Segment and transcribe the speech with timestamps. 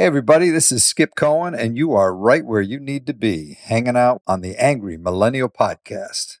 [0.00, 3.58] Hey, everybody, this is Skip Cohen, and you are right where you need to be,
[3.60, 6.38] hanging out on the Angry Millennial Podcast.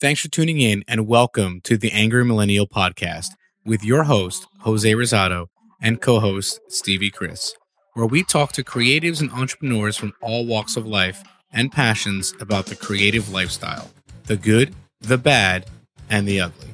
[0.00, 3.30] Thanks for tuning in, and welcome to the Angry Millennial Podcast
[3.66, 5.48] with your host, Jose Rosado,
[5.82, 7.56] and co host, Stevie Chris,
[7.94, 12.66] where we talk to creatives and entrepreneurs from all walks of life and passions about
[12.66, 13.90] the creative lifestyle
[14.26, 15.66] the good, the bad,
[16.08, 16.68] and the ugly.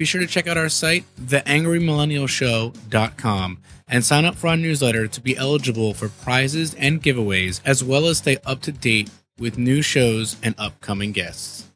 [0.00, 5.20] Be sure to check out our site, theangrymillennialshow.com, and sign up for our newsletter to
[5.20, 9.82] be eligible for prizes and giveaways, as well as stay up to date with new
[9.82, 11.70] shows and upcoming guests.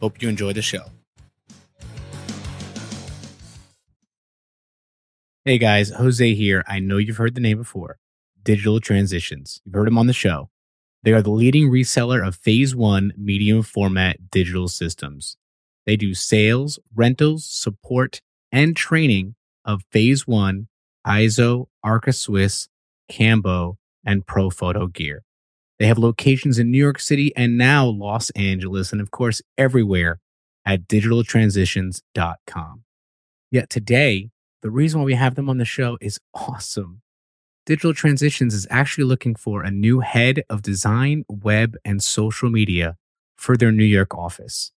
[0.00, 0.86] Hope you enjoy the show.
[5.44, 6.64] Hey guys, Jose here.
[6.66, 8.00] I know you've heard the name before
[8.42, 9.60] Digital Transitions.
[9.64, 10.50] You've heard them on the show.
[11.04, 15.36] They are the leading reseller of Phase 1 medium format digital systems.
[15.88, 18.20] They do sales, rentals, support,
[18.52, 20.68] and training of Phase 1,
[21.06, 22.68] ISO, Arca Swiss,
[23.10, 25.22] Cambo, and Profoto gear.
[25.78, 30.20] They have locations in New York City and now Los Angeles, and of course, everywhere
[30.66, 32.84] at digitaltransitions.com.
[33.50, 34.28] Yet today,
[34.60, 37.00] the reason why we have them on the show is awesome.
[37.64, 42.98] Digital Transitions is actually looking for a new head of design, web, and social media
[43.38, 44.70] for their New York office.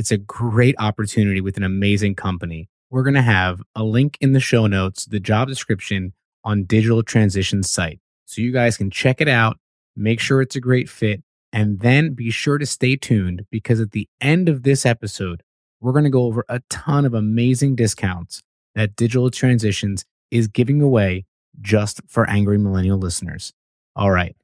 [0.00, 2.70] It's a great opportunity with an amazing company.
[2.88, 7.02] We're going to have a link in the show notes, the job description on Digital
[7.02, 8.00] Transitions site.
[8.24, 9.58] So you guys can check it out,
[9.94, 13.90] make sure it's a great fit, and then be sure to stay tuned because at
[13.90, 15.42] the end of this episode,
[15.82, 18.42] we're going to go over a ton of amazing discounts
[18.74, 21.26] that Digital Transitions is giving away
[21.60, 23.52] just for angry millennial listeners.
[23.94, 24.34] All right,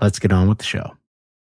[0.00, 0.96] let's get on with the show.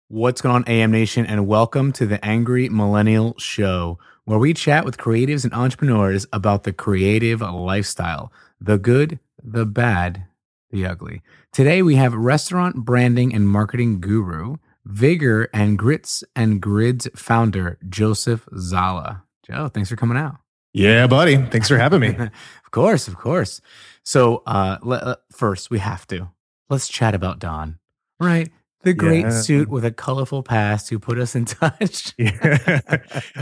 [0.09, 4.85] What's going on, AM Nation, and welcome to the Angry Millennial Show, where we chat
[4.85, 10.27] with creatives and entrepreneurs about the creative lifestyle the good, the bad,
[10.71, 11.23] the ugly.
[11.53, 18.47] Today, we have restaurant branding and marketing guru, Vigor and Grits and Grids founder, Joseph
[18.53, 19.23] Szala.
[19.45, 20.37] Joe, thanks for coming out.
[20.73, 21.37] Yeah, buddy.
[21.37, 22.09] Thanks for having me.
[22.17, 23.61] of course, of course.
[24.05, 26.31] So, uh, le- first, we have to
[26.71, 27.81] let's chat about Don,
[28.21, 28.53] right?
[28.87, 29.31] The great yeah.
[29.31, 32.15] suit with a colorful past who put us in touch.
[32.19, 32.79] yeah.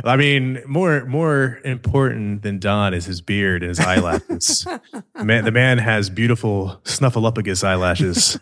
[0.03, 4.65] I mean, more more important than Don is his beard and his eyelashes.
[4.65, 8.41] the, man, the man has beautiful snuffleupagus eyelashes.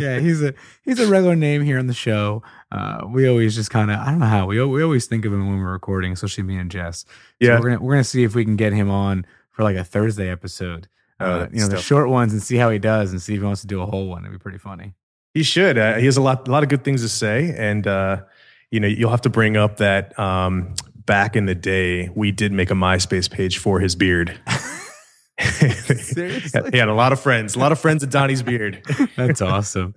[0.00, 0.52] yeah, he's a
[0.84, 2.42] he's a regular name here on the show.
[2.72, 5.32] Uh, we always just kind of I don't know how we we always think of
[5.32, 7.04] him when we're recording, especially me and Jess.
[7.04, 7.06] So
[7.38, 9.84] yeah, we're gonna we're gonna see if we can get him on for like a
[9.84, 10.88] Thursday episode.
[11.20, 13.38] Oh, uh, you know, the short ones and see how he does and see if
[13.38, 14.24] he wants to do a whole one.
[14.24, 14.94] It'd be pretty funny.
[15.34, 15.78] He should.
[15.78, 18.22] Uh, he has a lot, a lot of good things to say, and uh,
[18.70, 20.74] you know, you'll have to bring up that um,
[21.06, 24.38] back in the day, we did make a MySpace page for his beard.
[25.40, 26.70] Seriously?
[26.70, 28.82] he had a lot of friends, a lot of friends at Donnie's beard.
[29.16, 29.94] That's awesome.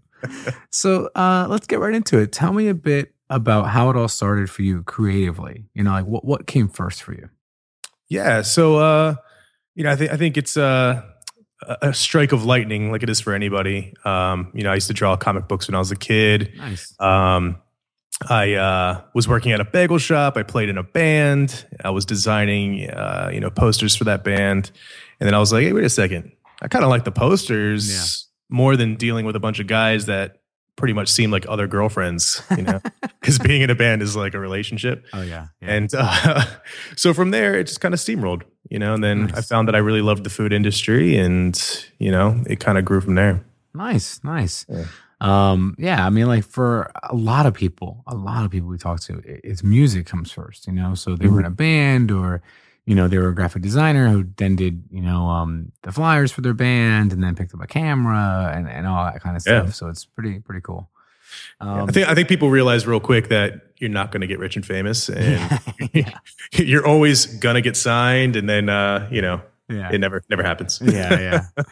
[0.71, 2.31] So uh, let's get right into it.
[2.31, 5.65] Tell me a bit about how it all started for you creatively.
[5.73, 7.29] You know, like what what came first for you?
[8.09, 8.41] Yeah.
[8.41, 9.15] So uh,
[9.75, 11.03] you know, I think I think it's uh
[11.61, 13.93] a strike of lightning like it is for anybody.
[14.03, 16.53] Um, you know, I used to draw comic books when I was a kid.
[16.57, 16.93] Nice.
[16.99, 17.57] Um,
[18.29, 20.37] I uh, was working at a bagel shop.
[20.37, 21.65] I played in a band.
[21.83, 24.71] I was designing, uh, you know, posters for that band.
[25.19, 26.31] And then I was like, hey, wait a second.
[26.61, 28.55] I kind of like the posters yeah.
[28.55, 30.41] more than dealing with a bunch of guys that
[30.75, 32.81] pretty much seem like other girlfriends, you know,
[33.19, 35.05] because being in a band is like a relationship.
[35.13, 35.47] Oh, yeah.
[35.61, 35.73] yeah.
[35.73, 36.45] And uh,
[36.95, 39.37] so from there, it just kind of steamrolled, you know, and then nice.
[39.37, 42.85] I found that I really loved the food industry and, you know, it kind of
[42.85, 43.43] grew from there.
[43.73, 44.65] Nice, nice.
[44.69, 44.85] Yeah.
[45.21, 48.77] Um, yeah, I mean, like for a lot of people, a lot of people we
[48.77, 50.93] talk to, it's music comes first, you know.
[50.93, 51.33] So they mm-hmm.
[51.33, 52.41] were in a band or
[52.85, 56.31] you know, they were a graphic designer who then did, you know, um, the flyers
[56.31, 59.41] for their band and then picked up a camera and, and all that kind of
[59.41, 59.65] stuff.
[59.67, 59.71] Yeah.
[59.71, 60.89] So it's pretty, pretty cool.
[61.59, 64.37] Um, I think, I think people realize real quick that you're not going to get
[64.37, 65.59] rich and famous and
[65.93, 66.19] yeah.
[66.53, 68.35] you're always going to get signed.
[68.35, 69.89] And then, uh, you know, yeah.
[69.91, 70.79] it never, never happens.
[70.83, 71.19] yeah.
[71.19, 71.63] Yeah.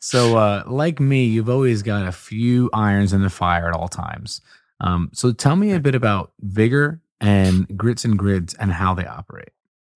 [0.00, 3.88] So, uh, like me, you've always got a few irons in the fire at all
[3.88, 4.40] times.
[4.80, 9.06] Um, so tell me a bit about Vigor and Grits and Grids and how they
[9.06, 9.50] operate.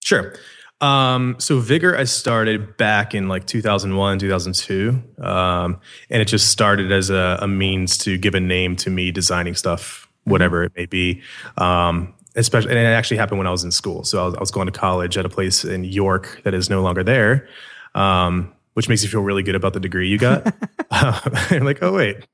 [0.04, 0.34] Sure.
[0.80, 5.02] Um, so Vigor, I started back in like 2001, 2002.
[5.22, 5.80] Um,
[6.10, 9.54] and it just started as a, a, means to give a name to me designing
[9.54, 11.22] stuff, whatever it may be.
[11.56, 14.04] Um, especially, and it actually happened when I was in school.
[14.04, 16.68] So I was, I was going to college at a place in York that is
[16.68, 17.48] no longer there.
[17.94, 20.54] Um, which makes you feel really good about the degree you got.
[20.90, 21.20] uh,
[21.50, 22.26] you're like, oh wait,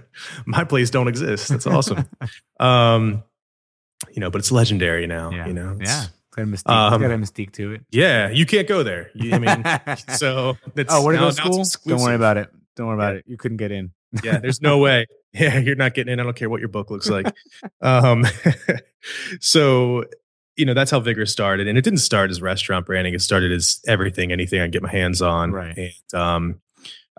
[0.46, 1.50] my place don't exist.
[1.50, 2.08] That's awesome.
[2.58, 3.22] um,
[4.10, 5.30] you know, but it's legendary now.
[5.30, 5.46] Yeah.
[5.46, 6.06] You know, yeah
[6.44, 7.82] got a mystique, um, got a mystique to it.
[7.90, 9.10] Yeah, you can't go there.
[9.14, 9.64] You, I mean,
[10.16, 10.56] so
[10.88, 11.76] oh, what are those schools?
[11.86, 12.50] Don't worry about it.
[12.76, 13.24] Don't worry about it.
[13.26, 13.92] You couldn't get in.
[14.22, 15.06] yeah, there's no way.
[15.32, 16.18] Yeah, you're not getting in.
[16.18, 17.32] I don't care what your book looks like.
[17.82, 18.26] um,
[19.40, 20.02] so,
[20.56, 21.68] you know, that's how Vigor started.
[21.68, 23.14] And it didn't start as restaurant branding.
[23.14, 25.52] It started as everything, anything I get my hands on.
[25.52, 25.78] Right.
[25.78, 26.60] And um,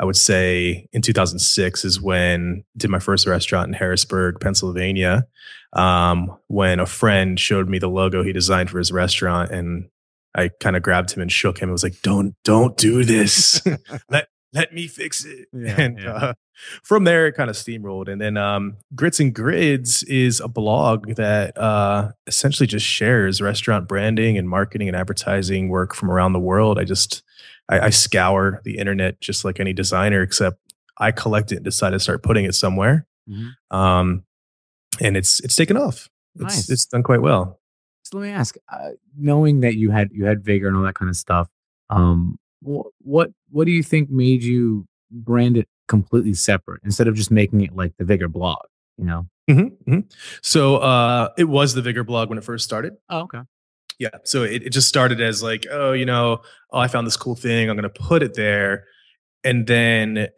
[0.02, 5.28] I would say in 2006 is when I did my first restaurant in Harrisburg, Pennsylvania.
[5.74, 9.90] Um, when a friend showed me the logo he designed for his restaurant, and
[10.36, 11.66] I kind of grabbed him and shook him.
[11.66, 13.62] and was like, "Don't, don't do this.
[14.10, 16.14] let let me fix it." Yeah, and yeah.
[16.14, 16.34] Uh,
[16.84, 18.08] from there, it kind of steamrolled.
[18.08, 23.88] And then um, Grits and Grids is a blog that uh, essentially just shares restaurant
[23.88, 26.78] branding and marketing and advertising work from around the world.
[26.78, 27.24] I just
[27.70, 30.58] I, I scour the internet just like any designer, except
[30.98, 33.08] I collect it and decide to start putting it somewhere.
[33.30, 33.52] Mhm.
[33.76, 34.24] Um,
[35.00, 36.10] and it's it's taken off.
[36.36, 36.70] It's Nice.
[36.70, 37.60] it's done quite well.
[38.04, 40.96] So let me ask, uh, knowing that you had you had vigor and all that
[40.96, 41.50] kind of stuff,
[41.90, 47.32] um, what what do you think made you brand it completely separate instead of just
[47.32, 48.62] making it like the vigor blog?
[48.98, 49.28] You know?
[49.50, 50.00] hmm
[50.42, 52.94] So uh, it was the Vigor blog when it first started.
[53.10, 53.42] Oh, okay.
[54.00, 54.10] Yeah.
[54.24, 56.42] So it, it just started as like, oh, you know,
[56.72, 57.70] oh, I found this cool thing.
[57.70, 58.86] I'm going to put it there.
[59.44, 60.30] And then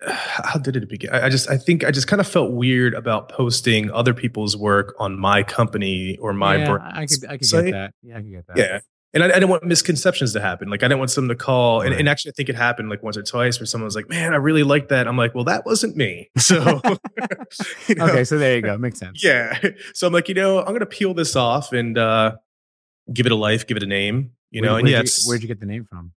[0.06, 1.10] how did it begin?
[1.10, 4.94] I, just, I think I just kind of felt weird about posting other people's work
[4.98, 6.96] on my company or my yeah, brand.
[6.96, 7.94] I could I could get that.
[8.02, 8.56] Yeah, I could get that.
[8.56, 8.80] Yeah.
[9.14, 10.70] And I, I didn't want misconceptions to happen.
[10.70, 11.82] Like I didn't want someone to call.
[11.82, 12.00] And, Right.
[12.00, 14.32] and actually, I think it happened like once or twice where someone was like, man,
[14.32, 15.06] I really like that.
[15.06, 16.30] I'm like, well, that wasn't me.
[16.38, 16.80] So,
[17.88, 18.76] you know, Okay, so there you go.
[18.78, 19.22] Makes sense.
[19.24, 19.58] yeah.
[19.94, 22.36] So I'm like, you know, I'm going to peel this off and uh,
[23.12, 25.48] give it a life, give it a name, you Where- know, and you, where'd you
[25.48, 26.12] get the name from?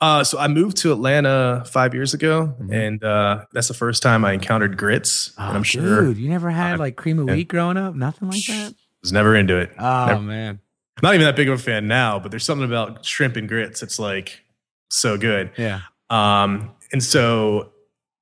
[0.00, 2.72] Uh, so I moved to Atlanta five years ago, Mhm.
[2.72, 5.32] and uh, that's the first time I encountered grits.
[5.38, 7.34] Oh, and I'm sure dude, you never had like cream of yeah.
[7.34, 7.94] wheat growing up?
[7.94, 8.74] Nothing like that?
[9.02, 9.72] was never into it.
[9.78, 10.60] Oh Never- man.
[10.96, 13.48] I'm not even that big of a fan now, but there's something about shrimp and
[13.48, 13.82] grits.
[13.82, 14.42] It's like
[14.90, 15.50] so good.
[15.56, 15.80] Yeah.
[16.10, 17.72] Um, and so,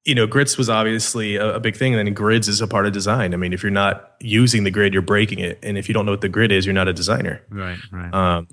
[0.04, 1.94] you know, grits was obviously a, a big thing.
[1.94, 3.34] And then grids is a part of design.
[3.34, 5.58] I mean, if you're not using the grid, you're breaking it.
[5.62, 7.42] And if you don't know what the grid is, you're not a designer.
[7.50, 8.12] Right, right.
[8.14, 8.48] Um,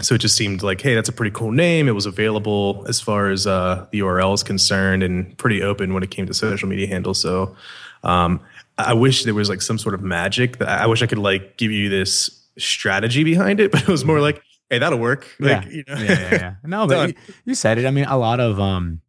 [0.00, 1.86] so it just seemed like, hey, that's a pretty cool name.
[1.86, 6.02] It was available as far as uh, the URL is concerned and pretty open when
[6.02, 7.20] it came to social media handles.
[7.20, 7.54] So
[8.02, 8.40] um,
[8.76, 11.18] I I wish there was like some sort of magic that I wish I could
[11.18, 15.28] like give you this strategy behind it, but it was more like, hey, that'll work.
[15.38, 15.70] Like, yeah.
[15.70, 16.54] you know, yeah, yeah, yeah.
[16.64, 17.14] No, but you,
[17.44, 17.86] you said it.
[17.86, 19.00] I mean, a lot of um,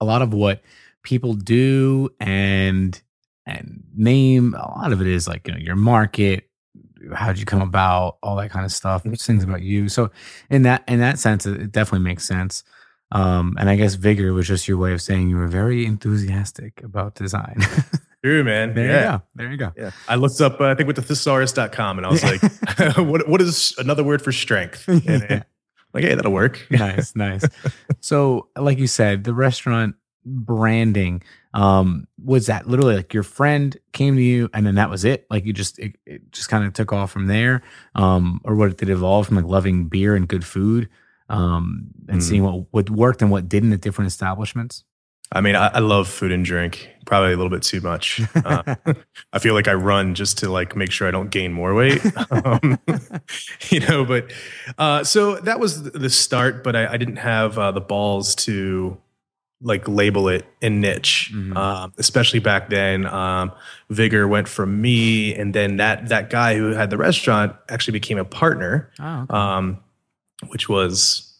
[0.00, 0.62] a lot of what
[1.02, 3.00] people do and
[3.44, 6.48] and name, a lot of it is like you know your market,
[7.14, 9.04] how'd you come about, all that kind of stuff.
[9.04, 9.20] Mhm.
[9.20, 9.88] Things about you.
[9.88, 10.10] So
[10.50, 12.64] in that in that sense, it, it definitely makes sense.
[13.12, 16.82] Um, and I guess vigor was just your way of saying you were very enthusiastic
[16.82, 17.60] about design.
[18.26, 18.74] True, man.
[18.74, 19.12] there yeah.
[19.12, 19.22] you go.
[19.36, 19.72] There you go.
[19.76, 19.90] Yeah.
[20.08, 22.38] I looked up, uh, I think, with the thesaurus.com and I was Yeah.
[22.76, 24.84] like, what, what is another word for strength?
[24.88, 25.22] And Yeah.
[25.38, 25.44] it-
[25.94, 26.66] like, hey, that'll work.
[26.70, 27.42] nice, nice.
[28.00, 29.94] So, like you said, the restaurant
[30.28, 31.22] branding
[31.54, 35.24] um was that literally like your friend came to you and then that was it
[35.30, 37.62] like you just it, it just kind of took off from there
[37.94, 40.88] um or what did it evolve from like loving beer and good food
[41.28, 42.22] um and Mm.
[42.24, 44.82] seeing what what worked and what didn't at different establishments
[45.32, 48.20] I mean, I, I love food and drink, probably a little bit too much.
[48.34, 48.76] Uh,
[49.32, 52.00] I feel like I run just to like make sure I don't gain more weight.
[52.30, 52.78] um,
[53.70, 54.32] you know, but
[54.78, 58.96] uh, so that was the- start, but I, I didn't have uh, the balls to
[59.62, 61.56] like label it and niche, Mhm.
[61.56, 63.06] um, especially back then.
[63.06, 63.52] Um,
[63.90, 68.18] Vigor went from me, and then that that guy who had the restaurant actually became
[68.18, 69.34] a partner, oh, okay.
[69.34, 69.78] um,
[70.48, 71.32] which was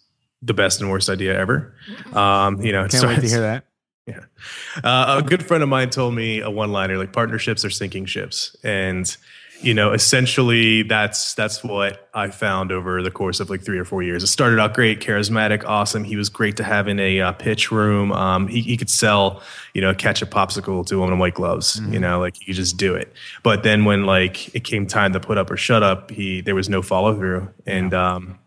[0.43, 1.75] the best and worst idea ever.
[2.15, 3.65] Um, you know, can't wait to hear that
[4.85, 8.57] uh, a good friend of mine told me a one-liner like partnerships are sinking ships,
[8.63, 9.17] and
[9.63, 13.87] you know, essentially that's that's what I found over the course of like three or
[13.87, 14.23] four years.
[14.23, 16.05] It started out great, charismatic, awesome.
[16.05, 18.13] He was great to have in a uh, pitch room.
[18.13, 21.33] Um, he, he could sell, you know, catch a popsicle to a woman in white
[21.35, 21.81] gloves.
[21.81, 22.01] You Mhm.
[22.03, 23.11] know, like you just do it.
[23.43, 26.55] But then when like it came time to put up or shut up, he there
[26.55, 28.39] was no follow through, and um,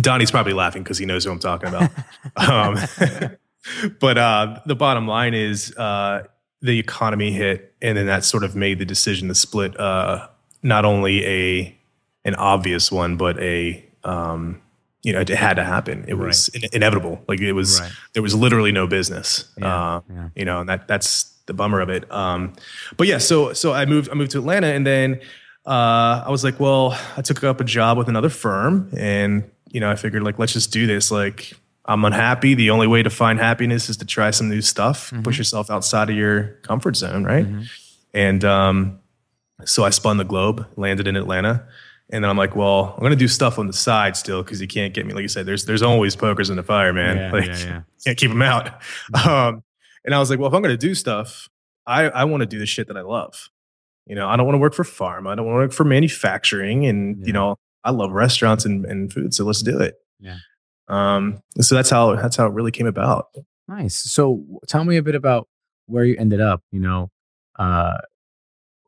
[0.00, 1.90] Donnie's probably laughing because he knows who I'm talking about.
[2.36, 2.76] um,
[4.00, 6.24] but uh, the bottom line is uh,
[6.62, 10.26] the economy hit, and then that sort of made the decision to split uh,
[10.62, 11.76] not only a
[12.24, 14.60] an obvious one, but a um,
[15.02, 16.04] you know it had to happen.
[16.08, 17.22] It was in- inevitable.
[17.28, 17.92] Like it was Right.
[18.14, 19.44] there was literally no business.
[19.58, 20.28] Yeah, Uh, yeah.
[20.36, 22.10] You know, and that that's the bummer of it.
[22.12, 22.52] Um,
[22.96, 25.20] but yeah, so so I moved I moved to Atlanta, and then
[25.66, 29.80] uh, I was like, well, I took up a job with another firm, and you
[29.80, 31.10] know, I figured like let's just do this.
[31.10, 31.52] Like
[31.86, 32.54] I'm unhappy.
[32.54, 35.24] The only way to find happiness is to try some new stuff, Mhm.
[35.24, 37.46] push yourself outside of your comfort zone, right?
[37.46, 37.68] Mhm.
[38.14, 38.98] And um,
[39.64, 41.64] so I spun the globe, landed in Atlanta,
[42.12, 44.66] And then I'm like, well, I'm gonna do stuff on the side still because you
[44.66, 45.12] can't get me.
[45.14, 47.16] Like you said, there's there's always pokers in the fire, man.
[47.16, 47.80] Yeah, like yeah, yeah.
[48.04, 48.82] can't keep them out.
[49.24, 49.62] Um,
[50.04, 51.48] and I was like, well, if I'm gonna do stuff,
[51.86, 53.48] I I want to do the shit that I love.
[54.06, 55.28] You know, I don't want to work for farm.
[55.28, 56.84] I don't want to work for manufacturing.
[56.84, 59.94] And you know, I love restaurants and, and food, so let's do it.
[60.18, 60.38] Yeah.
[60.90, 61.42] Um.
[61.60, 63.28] So that's how that's how it really came about.
[63.68, 63.96] Nice.
[63.96, 65.48] So tell me a bit about
[65.86, 66.62] where you ended up.
[66.72, 67.10] You know,
[67.58, 67.98] uh,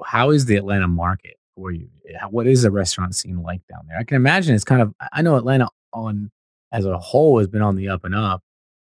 [0.05, 1.89] how is the Atlanta market for you?
[2.31, 3.99] What is the restaurant scene like down there?
[3.99, 4.95] I can imagine it's kind of.
[5.13, 6.31] I know Atlanta on
[6.73, 8.43] as a whole has been on the up and up.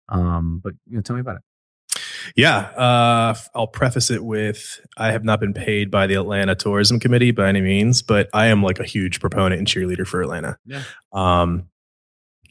[0.09, 1.42] Um, but you know, tell me about it.
[2.37, 7.00] Yeah, uh, I'll preface it with I have not been paid by the Atlanta Tourism
[7.00, 10.57] Committee by any means, but I am like a huge proponent and cheerleader for Atlanta.
[10.64, 10.85] Yeah.
[11.12, 11.69] Um,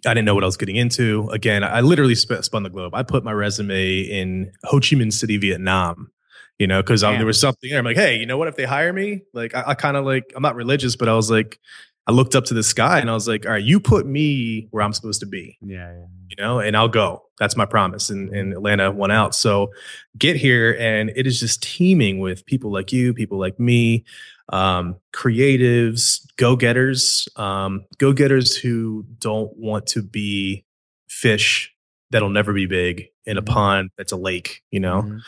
[0.06, 1.30] I didn't know what I was getting into.
[1.30, 2.96] Again, I literally sp- spun the globe.
[2.96, 6.12] I put my resume in Ho Chi Minh City, Vietnam.
[6.60, 7.80] You know, because there was something there.
[7.80, 8.48] I'm like, hey, you know what?
[8.48, 11.16] If they hire me, like, I, I kind of like, I'm not religious, but I
[11.16, 11.60] was like,
[12.06, 14.68] I looked up to the sky and I was like, all right, you put me
[14.70, 16.06] where I'm supposed to be Yeah, yeah.
[16.30, 17.24] you know, and I'll go.
[17.40, 18.12] That's my promise.
[18.12, 19.34] And, and Atlanta won out.
[19.34, 19.72] So
[20.20, 24.04] get here, and it is just teeming with people like you, people like me,
[24.52, 30.66] um, creatives, go getters, um, go getters who don't want to be
[31.10, 31.74] fish
[32.12, 33.46] that'll never be big in a Mhm.
[33.48, 35.04] pond that's a lake, you know?
[35.04, 35.22] Mhm.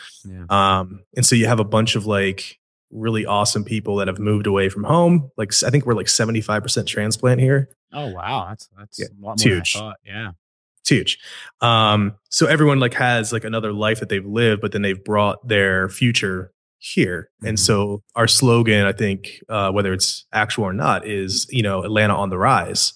[0.50, 0.78] Yeah.
[0.78, 2.58] Um, and so you have a bunch of like
[2.90, 5.30] really awesome people that have moved away from home.
[5.36, 7.70] Like I think we're like 75% transplant here.
[7.92, 9.72] Oh wow, that's that's Yeah, a lot more it's than I huge.
[9.72, 9.96] thought.
[10.04, 10.30] Yeah.
[10.80, 11.18] It's huge.
[11.62, 15.48] Um, so everyone like has like another life that they've lived, but then they've brought
[15.48, 16.52] their future
[16.92, 17.30] here.
[17.42, 17.60] And Mhm.
[17.60, 22.14] so our slogan, I think, uh, whether it's actual or not, is you know Atlanta
[22.14, 22.92] on the rise.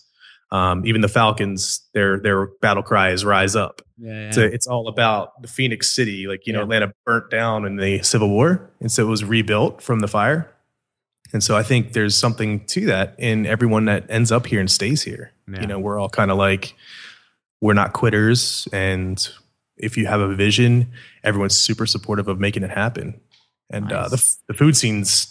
[0.51, 4.31] Um, even the Falcons, their their battle cry is "Rise Up." Yeah.
[4.31, 6.27] So it's all about the Phoenix City.
[6.27, 9.83] Like you know, Atlanta burnt down in the Civil War, and so it was rebuilt
[9.83, 10.51] from the fire.
[11.33, 14.71] And so I think there's something to that in everyone that ends up here and
[14.71, 15.61] stays here Yeah.
[15.61, 16.75] you know we're all kind of like
[17.61, 19.29] we're not quitters and
[19.77, 20.87] if you have a vision
[21.25, 23.21] everyone's super supportive of making it happen
[23.71, 25.27] and uh, the, the food scene's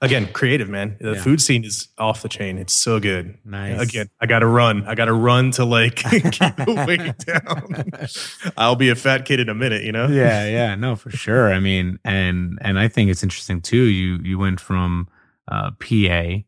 [0.00, 1.22] again creative man the Yeah.
[1.22, 3.80] food scene is off the chain it's so good nice.
[3.80, 6.22] again i gotta run i gotta run to like keep
[6.56, 10.74] the weight down i'll be a fat kid in a minute you know yeah, yeah,
[10.84, 11.52] no, for sure.
[11.52, 13.84] I mean, and and I think it's interesting too.
[13.84, 15.08] You you went from
[15.48, 16.38] uh, PA,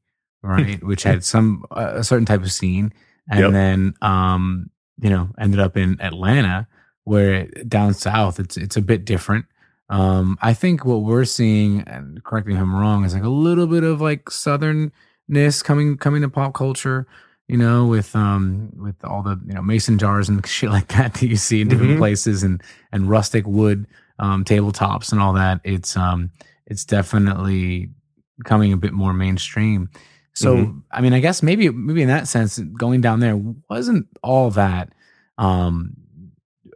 [0.42, 2.92] right, which had some uh, a certain type of scene,
[3.28, 3.50] and Yep.
[3.52, 4.70] then um,
[5.02, 6.68] you know, ended up in Atlanta,
[7.04, 9.46] where down south it's it's a bit different.
[9.90, 13.28] Um, I think what we're seeing, and correct me if I'm wrong, is like a
[13.28, 17.06] little bit of like southernness coming coming to pop culture.
[17.48, 21.14] You know, with um with all the you know mason jars and shit like that
[21.14, 21.98] that you see in different Mhm.
[21.98, 23.86] places, and and rustic wood
[24.20, 25.60] um, tabletops and all that.
[25.64, 26.30] It's um,
[26.66, 27.90] it's definitely
[28.38, 29.90] becoming a bit more mainstream.
[30.34, 30.82] So Mhm.
[30.92, 33.36] I mean, I guess maybe maybe in that sense, going down there
[33.68, 34.92] wasn't all that
[35.36, 35.94] um,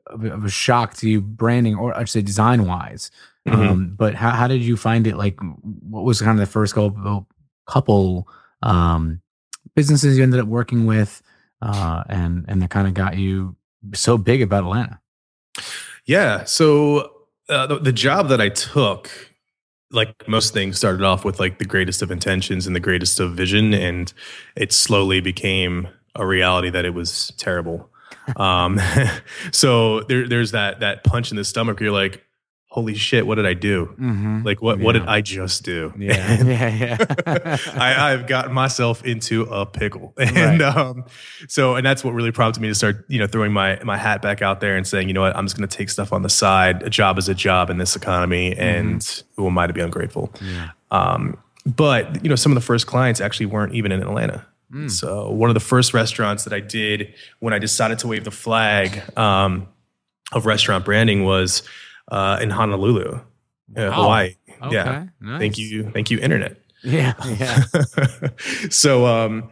[0.06, 3.10] of, a- of a shock to you, branding or I'd say design wise.
[3.46, 3.70] Mhm.
[3.70, 5.16] Um, but how how did you find it?
[5.16, 7.26] Like, what was kind of the first couple
[7.66, 8.28] couple
[8.62, 9.20] um,
[9.74, 11.20] businesses you ended up working with,
[11.60, 13.54] uh, and and that kind of got you
[13.92, 14.98] so big about Atlanta?
[16.06, 16.44] Yeah.
[16.44, 17.12] So
[17.48, 19.10] uh, the, the job that I took,
[19.90, 23.34] like most things, started off with like the greatest of intentions and the greatest of
[23.34, 24.12] vision, and
[24.56, 27.90] it slowly became a reality that it was terrible.
[28.36, 28.80] Um,
[29.52, 31.78] so there, there's that that punch in the stomach.
[31.80, 32.22] Where you're like,
[32.68, 33.86] holy shit, what did I do?
[33.98, 34.42] Mm-hmm.
[34.44, 35.92] Like what what did I just do?
[35.96, 37.56] Yeah, yeah, yeah.
[37.74, 40.12] I, I've gotten myself into a pickle.
[40.18, 40.76] And Right.
[40.76, 41.04] um,
[41.48, 44.22] so, and that's what really prompted me to start, you know, throwing my, my hat
[44.22, 46.22] back out there and saying, you know what, I'm just going to take stuff on
[46.22, 46.82] the side.
[46.82, 48.56] A job is a job in this economy.
[48.56, 50.32] And who am I to be ungrateful?
[50.40, 50.70] yeah.
[50.90, 54.46] Um, but, you know, some of the first clients actually weren't even in Atlanta.
[54.72, 54.90] Mm.
[54.90, 58.30] So one of the first restaurants that I did when I decided to wave the
[58.30, 59.68] flag um,
[60.32, 61.62] of restaurant branding was
[62.10, 63.20] uh, in Honolulu, uh,
[63.76, 63.90] Wow.
[63.92, 64.36] Hawaii.
[64.62, 64.74] Okay.
[64.74, 65.06] Yeah.
[65.20, 65.40] Nice.
[65.40, 65.90] Thank you.
[65.90, 66.56] Thank you, internet.
[66.82, 67.14] Yeah.
[67.24, 67.64] Yeah.
[68.70, 69.50] so um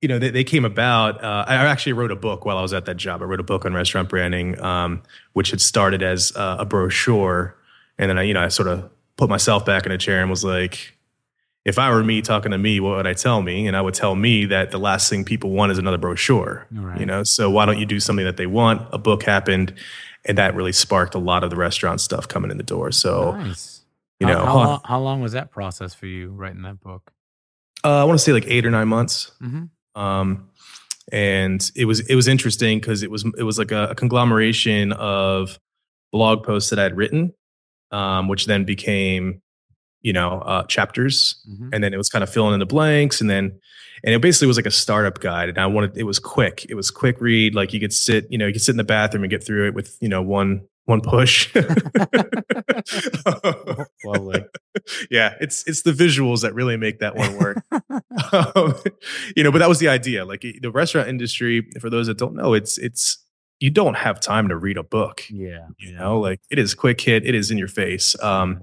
[0.00, 2.72] you know they, they came about uh, i actually wrote a book while i was
[2.72, 5.02] at that job i wrote a book on restaurant branding um,
[5.34, 7.54] which had started as uh, a brochure
[7.98, 8.88] and then i you know i sort of
[9.18, 10.96] put myself back in a chair and was like
[11.64, 13.94] if i were me talking to me what would i tell me and i would
[13.94, 16.98] tell me that the last thing people want is another brochure Right.
[17.00, 19.74] you know so why don't you do something that they want a book happened
[20.24, 23.32] and that really sparked a lot of the restaurant stuff coming in the door so
[23.32, 23.82] nice.
[24.20, 27.10] you How- know how, long, how long was that process for you writing that book?
[27.84, 30.00] uh, i want to say like eight or nine months Mm-hmm.
[30.00, 30.46] um,
[31.12, 34.92] and it was it was interesting because it was it was like a, a conglomeration
[34.92, 35.58] of
[36.12, 37.32] blog posts that I'd written,
[37.90, 39.42] um, which then became
[40.02, 41.70] you know, uh, chapters, Mhm.
[41.72, 43.52] and then it was kind of filling in the blanks, and then
[44.02, 45.50] and it basically was like a startup guide.
[45.50, 46.64] And I wanted it was quick.
[46.70, 47.54] It was quick read.
[47.54, 49.68] Like you could sit, you know, you could sit in the bathroom and get through
[49.68, 51.54] it with you know one one push.
[54.04, 54.44] Lovely.
[55.10, 57.62] yeah, it's it's the visuals that really make that one work.
[58.32, 58.74] um,
[59.36, 60.24] you know, but that was the idea.
[60.24, 63.18] Like the restaurant industry, for those that don't know, it's it's
[63.58, 65.22] you don't have time to read a book.
[65.30, 65.66] Yeah.
[65.78, 68.20] You know, like it is quick hit, it is in your face.
[68.22, 68.62] Um,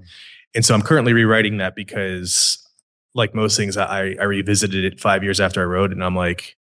[0.54, 2.58] and so I'm currently rewriting that because,
[3.14, 6.16] like most things, I I revisited it five years after I wrote, it and I'm
[6.16, 6.56] like.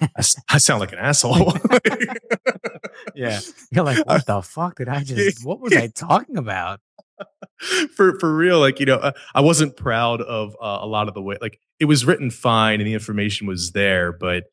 [0.00, 1.52] I, I, sound like an asshole.
[3.14, 3.40] yeah.
[3.70, 6.80] You're like, what the fuck did I just, what was I talking about?
[7.94, 11.14] for for real like you know uh, i wasn't proud of uh, a lot of
[11.14, 14.44] the way like it was written fine and the information was there but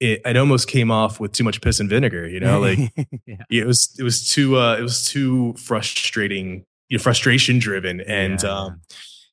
[0.00, 2.78] it, it almost came off with too much piss and vinegar you know like
[3.26, 3.36] yeah.
[3.50, 8.42] it was it was too uh it was too frustrating you know, frustration driven and
[8.42, 8.80] Yeah, um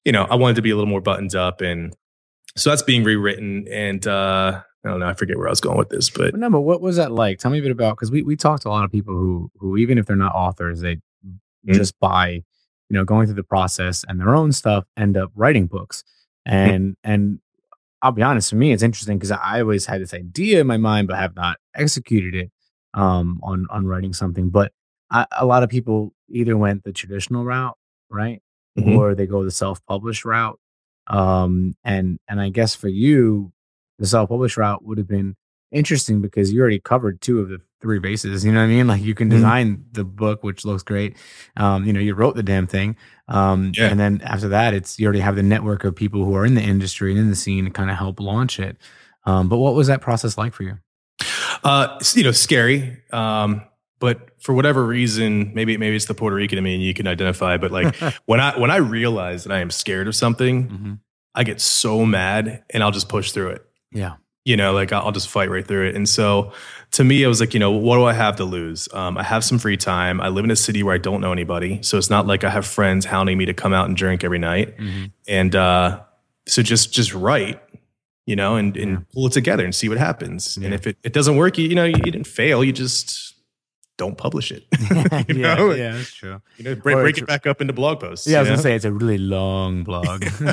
[0.04, 1.96] you know i wanted to be a little more buttoned up and
[2.58, 5.78] so that's being rewritten and uh i don't know i forget where i was going
[5.78, 7.40] with this but But no, but what was that like?
[7.40, 9.50] Tell me a bit about because we we talked to a lot of people who
[9.58, 10.98] who even if they're not authors, they
[11.68, 11.74] Mhm.
[11.74, 12.44] just by you
[12.92, 16.04] know going through the process and their own stuff end up writing books.
[16.46, 17.40] And and
[18.04, 20.78] I'll be honest, for me, it's interesting because I always had this idea in my
[20.78, 22.52] mind, but have not executed it
[22.94, 24.50] um, on on writing something.
[24.52, 24.72] But
[25.10, 27.78] I, a lot of people either went the traditional route,
[28.10, 28.42] right,
[28.78, 28.98] Mhm.
[28.98, 30.60] or they go the self published route.
[31.08, 33.52] Um, and and I guess for you,
[34.00, 35.36] the self published route would have been
[35.72, 38.44] interesting because you already covered two of the three bases.
[38.46, 38.88] You know what I mean?
[38.88, 39.32] Like you can Mhm.
[39.32, 41.16] design the book, which looks great.
[41.58, 42.96] Um, you know, you wrote the damn thing.
[43.28, 43.90] Um, Yeah.
[43.90, 46.56] and then after that, it's you already have the network of people who are in
[46.56, 48.78] the industry and in the scene to kind of help launch it.
[49.26, 50.78] Um, but what was that process like for you?
[51.64, 52.98] Uh, you know, scary.
[53.12, 53.62] Um,
[54.00, 57.08] but for whatever reason, maybe maybe it's the Puerto Rican in me, and you can
[57.08, 57.58] identify.
[57.58, 61.00] But like when I when I realize that I am scared of something, Mhm.
[61.34, 63.66] I get so mad, and I'll just push through it.
[63.92, 64.14] Yeah.
[64.46, 65.96] You know, like I'll just fight right through it.
[65.96, 66.54] And so,
[66.92, 68.88] to me, I was like, you know, what do I have to lose?
[68.94, 70.22] Um, I have some free time.
[70.22, 72.50] I live in a city where I don't know anybody, so it's not like I
[72.52, 74.78] have friends hounding me to come out and drink every night.
[74.78, 75.12] Mhm.
[75.28, 76.02] And uh,
[76.48, 77.60] so just just write,
[78.28, 78.98] you know, and, and Yeah.
[79.14, 80.58] pull it together and see what happens.
[80.58, 82.64] And if it, it doesn't work, you, you know, you, you didn't fail.
[82.64, 83.35] You just
[83.98, 84.66] don't publish it.
[85.30, 86.42] you yeah, know, yeah, that's true.
[86.58, 88.28] you know, break, break it back up into blog posts.
[88.28, 90.24] Yeah, I was gonna say it's a really long blog.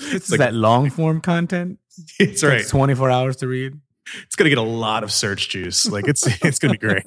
[0.00, 1.78] it's like- that long form content.
[2.18, 2.66] it's right.
[2.66, 3.78] 24 hours to read.
[4.24, 5.88] It's gonna get a lot of search juice.
[5.88, 7.04] Like it's it's gonna be great.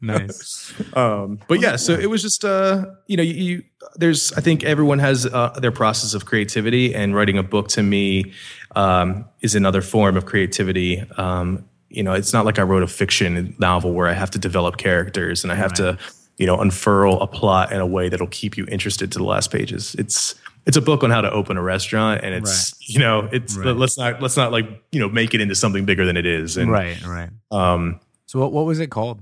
[0.00, 0.74] Nice.
[0.94, 3.62] um but yeah so it was just uh you know you, you
[3.94, 7.82] there's i think everyone has uh, their process of creativity and writing a book to
[7.82, 8.32] me
[8.74, 12.86] um is another form of creativity um you know it's not like i wrote a
[12.86, 15.96] fiction novel where i have to develop characters and i have to
[16.38, 19.50] you know unfurl a plot in a way that'll keep you interested to the last
[19.52, 20.34] pages it's
[20.66, 23.76] it's a book on how to open a restaurant and it's you know it's Right.
[23.76, 26.56] let's not let's not like you know make it into something bigger than it is
[26.56, 27.30] and right, right.
[27.50, 29.20] um So what, what was it called?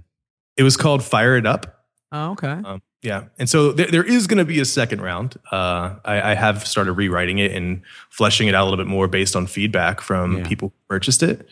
[0.56, 2.48] it was called fire it up Oh, okay.
[2.64, 5.36] um, yeah, and so there, there is going to be a second round.
[5.50, 7.80] Uh, I, I have started rewriting it and
[8.10, 10.46] fleshing it out a little bit more based on feedback from Yeah.
[10.46, 11.48] people who purchased it,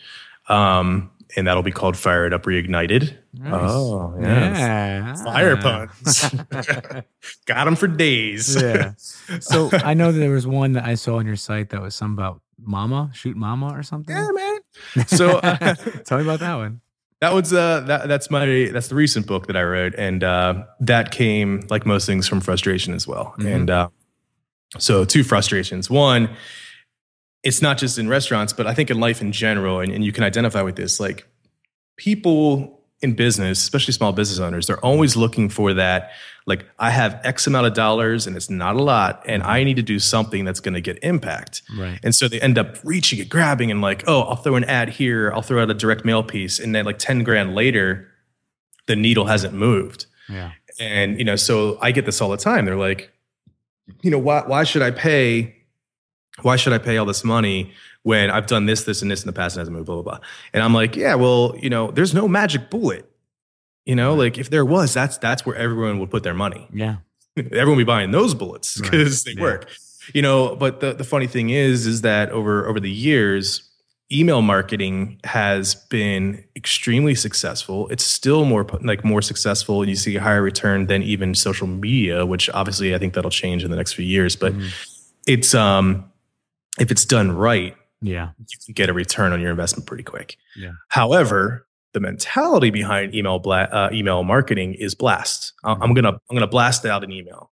[0.49, 3.53] um, and that'll be called "Fire It Up Reignited." Nice.
[3.53, 4.57] Oh, yes.
[4.59, 5.15] yeah.
[5.23, 6.29] Fire puns.
[7.45, 8.59] Got them for days.
[8.61, 8.93] yeah.
[9.39, 12.13] So I know there was one that I saw on your site that was some
[12.13, 14.15] about mama, shoot mama or something.
[14.15, 14.59] yeah, man.
[15.07, 16.81] So uh, tell me about that one.
[17.21, 20.63] that was uh, that that's my that's the recent book that I wrote, and uh,
[20.81, 23.35] that came like most things from frustration as well.
[23.37, 23.55] Mhm.
[23.55, 23.89] And uh,
[24.79, 25.89] so two frustrations.
[25.89, 26.29] One,
[27.43, 30.11] it's not just in restaurants, but I think in life in general, and, and you
[30.11, 30.99] can identify with this.
[30.99, 31.25] Like
[31.95, 36.11] people in business, especially small business owners, they're always looking for that.
[36.45, 39.77] Like I have X amount of dollars, and it's not a lot, and I need
[39.77, 41.61] to do something that's going to get impact.
[41.77, 41.99] Right.
[42.03, 44.89] And so they end up reaching it, grabbing, and like, oh, I'll throw an ad
[44.89, 48.09] here, I'll throw out a direct mail piece, and then like ten grand later,
[48.87, 50.07] the needle hasn't moved.
[50.27, 50.51] Yeah.
[50.79, 52.65] And you know, so I get this all the time.
[52.65, 53.11] They're like,
[54.01, 55.55] you know, why why should I pay?
[56.41, 57.71] Why should I pay all this money
[58.03, 59.85] when I've done this, this, and this in the past and hasn't moved?
[59.87, 60.19] Blah blah blah.
[60.53, 63.05] And I'm like, yeah, well, you know, there's no magic bullet.
[63.85, 66.97] You know, like if there was, that's that's where everyone would put their money Yeah.
[67.37, 68.91] everyone will be buying those bullets Right.
[68.91, 69.41] because they Yeah.
[69.41, 69.69] work
[70.13, 73.61] you know but the, the funny thing is is that over over the years
[74.11, 80.21] email marketing has been extremely successful it's still more like more successful you see a
[80.21, 83.93] higher return than even social media which obviously i think that'll change in the next
[83.93, 84.69] few years but Mhm.
[85.27, 86.08] it's um
[86.79, 88.29] if it's done right Yeah.
[88.37, 90.37] you can get a return on your investment pretty quick.
[90.55, 90.71] Yeah.
[90.89, 95.53] However, the mentality behind email bla- uh, email marketing is blast.
[95.63, 97.51] I- I'm gonna I'm gonna blast out an email.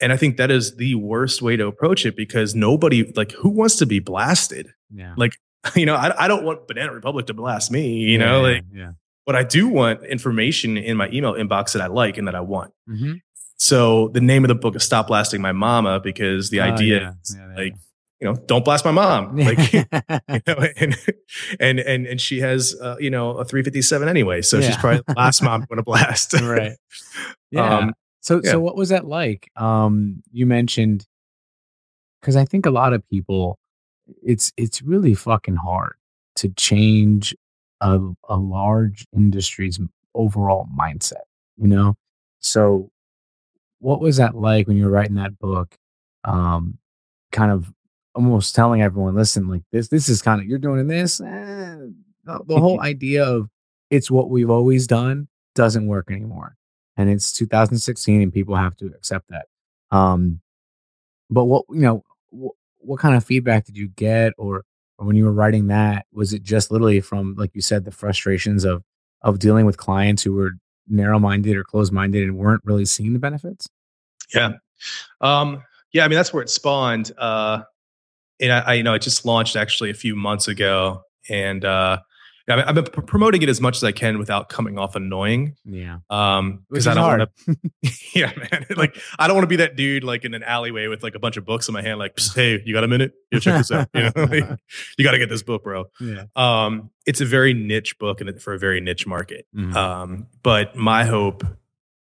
[0.00, 3.48] and I think that is the worst way to approach it because nobody like who
[3.48, 4.68] wants to be blasted.
[4.94, 5.14] Yeah.
[5.16, 5.34] Like
[5.74, 7.96] you know, I, I don't want Banana Republic to blast me.
[7.98, 8.92] You Yeah, know, like yeah.
[9.26, 12.40] but I do want information in my email inbox that I like and that I
[12.40, 12.72] want.
[12.88, 13.14] Mm-hmm.
[13.58, 17.02] So the name of the book is "Stop Blasting My Mama" because the idea Oh,
[17.02, 17.74] yeah, is like
[18.20, 19.36] you know, don't blast my mom.
[19.46, 19.84] Like you
[20.46, 20.96] know, and
[21.60, 25.14] and and and she has uh, you know a 357 anyway, so she's probably the
[25.14, 26.32] last mom going to blast.
[26.34, 26.72] right.
[27.50, 27.78] Yeah.
[27.78, 28.52] Um, so yeah.
[28.52, 29.50] so what was that like?
[29.56, 31.06] Um, you mentioned
[32.20, 33.58] because I think a lot of people,
[34.22, 35.94] it's it's really fucking hard
[36.36, 37.36] to change
[37.80, 39.78] a a large industry's
[40.14, 41.24] overall mindset.
[41.56, 41.94] You know,
[42.40, 42.90] so
[43.78, 45.76] what was that like when you were writing that book?
[46.24, 46.78] Um,
[47.30, 47.72] kind of
[48.16, 51.20] almost telling everyone, listen, like this, this is kind of you're doing this.
[51.20, 51.76] eh,
[52.24, 53.48] the, whole idea of
[53.90, 56.56] it's what we've always done doesn't work anymore,
[56.96, 59.46] and it's 2016, and people have to accept that.
[59.96, 60.40] Um,
[61.30, 64.64] but what you know, what, what kind of feedback did you get, or,
[64.98, 67.92] or when you were writing that, was it just literally from like you said, the
[67.92, 68.82] frustrations of
[69.22, 70.52] of dealing with clients who were
[70.88, 73.68] narrow minded or closed minded and weren't really seeing the benefits?
[74.34, 74.52] Yeah.
[75.20, 77.12] Um, yeah, I mean that's where it spawned.
[77.18, 77.62] Uh
[78.40, 81.02] and I, I you know it just launched actually a few months ago.
[81.28, 81.98] And uh
[82.48, 85.56] I've been pr- promoting it as much as I can without coming off annoying.
[85.64, 87.56] Yeah, Um because I don't want to
[88.14, 88.66] Yeah, man.
[88.76, 91.18] Like I don't want to be that dude like in an alleyway with like a
[91.18, 93.14] bunch of books in my hand, like, hey, you got a minute?
[93.32, 93.88] You check this out.
[93.94, 94.44] You know, like,
[94.96, 95.86] you gotta get this book, bro.
[96.00, 99.46] yeah, Um, it's a very niche book and for a very niche market.
[99.56, 99.74] Mhm.
[99.74, 101.42] Um, but my hope,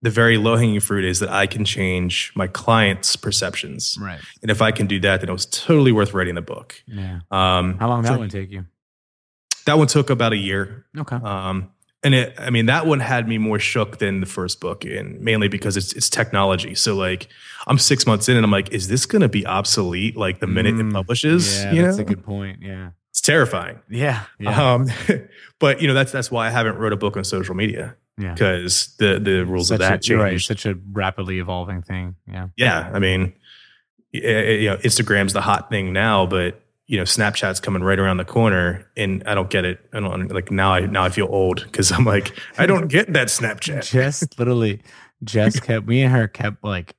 [0.02, 3.98] the very low hanging fruit is that I can change my clients' perceptions.
[4.00, 4.20] right.
[4.42, 6.82] And if I can do that, then it was totally worth writing the book.
[6.86, 7.20] Yeah.
[7.30, 8.64] Um, How long did that one take you?
[9.66, 10.86] That one took about a year.
[10.96, 11.16] Okay.
[11.16, 11.70] Um,
[12.02, 15.20] and it, I mean, that one had me more shook than the first book, and
[15.20, 16.74] mainly because it's it's technology.
[16.74, 17.28] So like,
[17.66, 20.46] I'm six months in, and I'm like, is this going to be obsolete like the
[20.46, 21.62] minute Mm, it publishes?
[21.62, 22.60] yeah, you that's know, a good point.
[22.62, 22.92] Yeah.
[23.10, 23.80] it's terrifying.
[23.90, 24.22] Yeah.
[24.38, 24.72] Yeah.
[24.74, 24.86] Um,
[25.58, 28.34] but you know, that's that's why I haven't wrote a book on social media yeah.
[28.34, 30.30] because the the rules Such of that a, you're right.
[30.30, 30.46] change.
[30.46, 32.16] Such a rapidly evolving thing.
[32.26, 32.48] Yeah.
[32.56, 33.32] Yeah, I mean,
[34.12, 38.24] you know, Instagram's the hot thing now, but you know, Snapchat's coming right around the
[38.24, 39.78] corner, and I don't get it.
[39.92, 40.72] I don't like now.
[40.72, 43.88] I now I feel old because I'm like, I don't get that Snapchat.
[43.90, 44.82] Jess literally,
[45.22, 46.96] Jess kept me and her kept like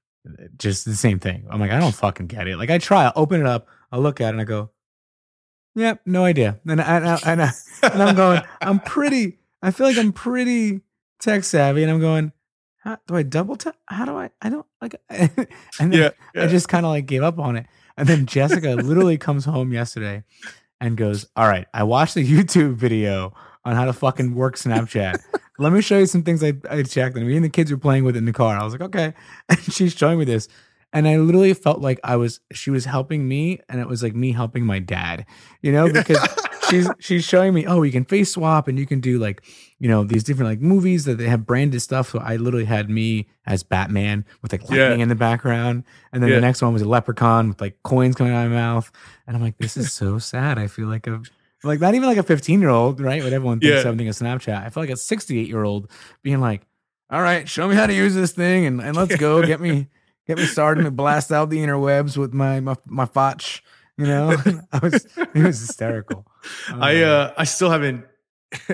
[0.58, 1.46] just the same thing.
[1.50, 2.58] I'm like, I don't fucking get it.
[2.58, 4.70] Like I try, I open it up, I look at it, and I go,
[5.76, 6.60] Yep, no idea.
[6.68, 7.52] And I, and I, and, I,
[7.84, 9.40] and I'm going, I'm pretty.
[9.62, 10.82] I feel like I'm pretty
[11.22, 12.32] tech savvy, and I'm going.
[12.84, 13.76] How, do I double tap?
[13.86, 14.32] How do I?
[14.42, 14.96] I don't like.
[15.10, 17.68] and then Yeah, I just kind of like gave up on it.
[17.96, 20.24] And then Jessica literally comes home yesterday
[20.80, 25.20] and goes, All right, I watched a YouTube video on how to fucking work Snapchat.
[25.60, 27.16] Let me show you some things I, I checked.
[27.16, 28.58] And me and the kids were playing with it in the car.
[28.58, 29.14] I was like, Okay.
[29.48, 30.48] And she's showing me this.
[30.92, 34.16] And I literally felt like I was, she was helping me and it was like
[34.16, 35.26] me helping my dad,
[35.62, 36.18] you know, because
[36.72, 39.44] she's, she's showing me, oh, you can face swap and you can do like,
[39.80, 42.10] you know, these different like movies that they have branded stuff.
[42.12, 44.84] So I literally had me as Batman with like Yeah.
[44.84, 45.84] lightning in the background.
[46.12, 46.36] And then Yeah.
[46.38, 48.92] the next one was a leprechaun with like coins coming out of my mouth.
[49.28, 50.58] And I'm like, this is so sad.
[50.58, 51.22] I feel like a
[51.64, 53.24] like not even like a 15 year old, right?
[53.24, 53.84] What everyone thinks Yeah.
[53.84, 54.66] something is Snapchat.
[54.66, 55.92] I feel like a 68 year old
[56.24, 56.66] being like,
[57.12, 59.46] all right, show me how to use this thing and, and let's go.
[59.46, 59.88] Get me
[60.28, 63.64] get me started and blast out the interwebs with my my my fotch.
[64.02, 64.32] You know?
[64.72, 66.26] I was it was hysterical.
[66.74, 68.06] I Um, uh I still haven't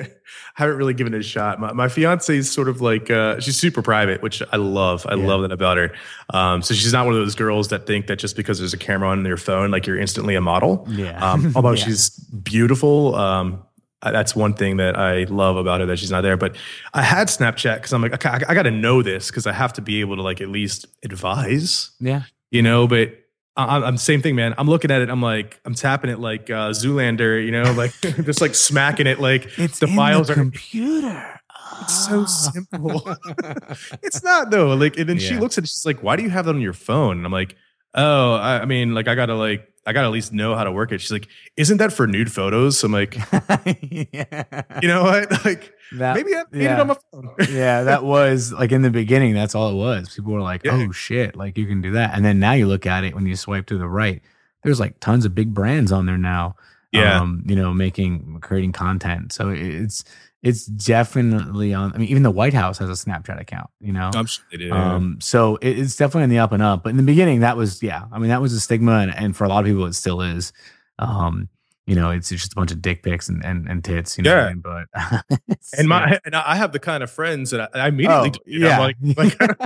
[0.56, 1.60] haven't really given it a shot.
[1.60, 5.06] My my fiance is sort of like uh she's super private, which I love.
[5.08, 5.28] I Yeah.
[5.28, 5.92] love that about her.
[6.34, 8.78] Um so she's not one of those girls that think that just because there's a
[8.78, 10.86] camera on their phone like you're instantly a model.
[10.90, 11.18] yeah.
[11.34, 11.86] Um although Yeah.
[11.86, 13.64] she's beautiful, um
[14.04, 16.38] that's one thing that I love about her that she's not there.
[16.38, 16.56] But
[16.94, 19.52] I had Snapchat because I'm like, okay, I, I got to know this because I
[19.54, 22.22] have to be able to like at least advise yeah.
[22.52, 23.10] you know, but
[23.58, 24.54] I'm, I'm same thing, man.
[24.58, 25.10] I'm looking at it.
[25.10, 29.20] I'm like, I'm tapping it like uh, Zoolander, you know, like just like smacking it.
[29.20, 30.36] Like It's the in files the are.
[30.36, 31.40] computer.
[31.82, 32.26] It's so Ah.
[32.26, 33.18] simple.
[34.04, 34.74] it's not though.
[34.76, 35.68] Like, and then she looks at it.
[35.68, 37.56] She's like, "Why do you have that on your phone?" And I'm like,
[37.94, 40.72] "Oh, I, I mean, like, I gotta like, I gotta at least know how to
[40.72, 43.16] work it." She's like, "Isn't that for nude photos?" So I'm like,
[43.82, 44.64] yeah.
[44.82, 45.32] you know what?
[45.46, 47.34] Like, That- maybe I made it on my phone.
[47.50, 50.14] yeah, that was like in the beginning, that's all it was.
[50.14, 50.74] People were like, Yeah.
[50.88, 52.14] oh shit, like you can do that.
[52.14, 54.22] And then now you look at it when you swipe to the right,
[54.64, 56.56] there's like tons of big brands on there now.
[56.92, 57.20] Yeah.
[57.22, 59.32] Um, you know, making creating content.
[59.34, 60.04] So it's
[60.44, 64.12] it's definitely on I mean, even the White House has a Snapchat account, you know.
[64.14, 64.72] I'm sure they do.
[64.72, 66.84] Um, so it, it's definitely in the up and up.
[66.84, 68.04] But in the beginning, that was yeah.
[68.12, 70.22] I mean, that was a stigma, and, and for a lot of people, it still
[70.22, 70.54] is.
[71.00, 71.50] Um,
[71.86, 74.18] you know, it's, it's just a bunch of dick pics and and, and tits.
[74.18, 74.54] You know, what I Yeah.
[74.54, 75.24] mean?
[75.32, 75.48] but
[75.80, 78.68] and my and I have the kind of friends that I, I immediately, Oh, do
[78.68, 78.72] it.
[78.72, 79.60] I'm like, like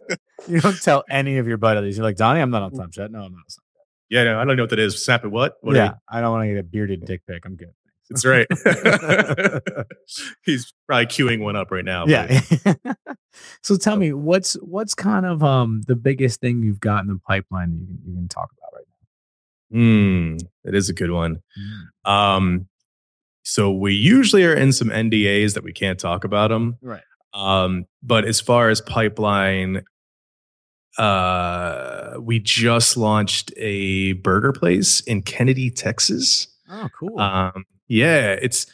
[0.48, 1.96] you don't tell any of your buddies.
[1.98, 3.10] You're like, Donnie, I'm not on Snapchat.
[3.10, 3.38] No, I'm not.
[3.38, 3.60] On Snapchat.
[4.08, 5.02] Yeah, no, I don't know what that is.
[5.02, 5.56] Snap it what?
[5.60, 7.44] what yeah, I don't want to get a bearded dick pic.
[7.44, 7.74] I'm good.
[8.10, 8.46] That's right.
[10.44, 12.06] He's probably queuing one up right now.
[12.06, 12.40] Yeah.
[13.62, 17.20] so tell me, what's what's kind of um the biggest thing you've got in the
[17.26, 19.78] pipeline that you can you can talk about right now?
[19.78, 21.42] Hmm, that is a good one.
[22.04, 22.36] now?
[22.36, 22.68] Um,
[23.42, 26.78] so we usually are in some NDAs that we can't talk about them.
[26.82, 27.02] Right.
[27.34, 29.82] Um, but as far as pipeline,
[30.98, 36.48] uh, we just launched a burger place in Kenedy, Texas.
[36.68, 37.20] Oh, cool.
[37.20, 38.66] Um, yeah, it's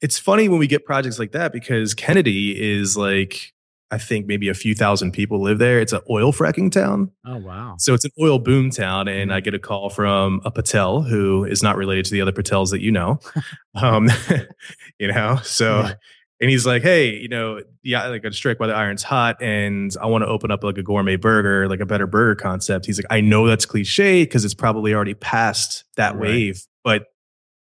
[0.00, 3.52] it's funny when we get projects like that because Kenedy is like
[3.92, 5.80] I think maybe a few thousand people live there.
[5.80, 7.10] It's an oil fracking town.
[7.26, 7.74] oh, wow.
[7.78, 9.34] So it's an oil boom town, and Mhm.
[9.34, 12.70] I get a call from a Patel who is not related to the other Patels
[12.70, 13.18] that you know.
[13.74, 14.08] um,
[15.00, 15.94] you know, so Yeah.
[16.40, 19.90] and he's like, hey, you know, yeah, like a strike while the iron's hot, and
[20.00, 22.86] I want to open up like a gourmet burger, like a better burger concept.
[22.86, 26.20] He's like, I know that's cliche because it's probably already past that Right.
[26.20, 27.06] wave, but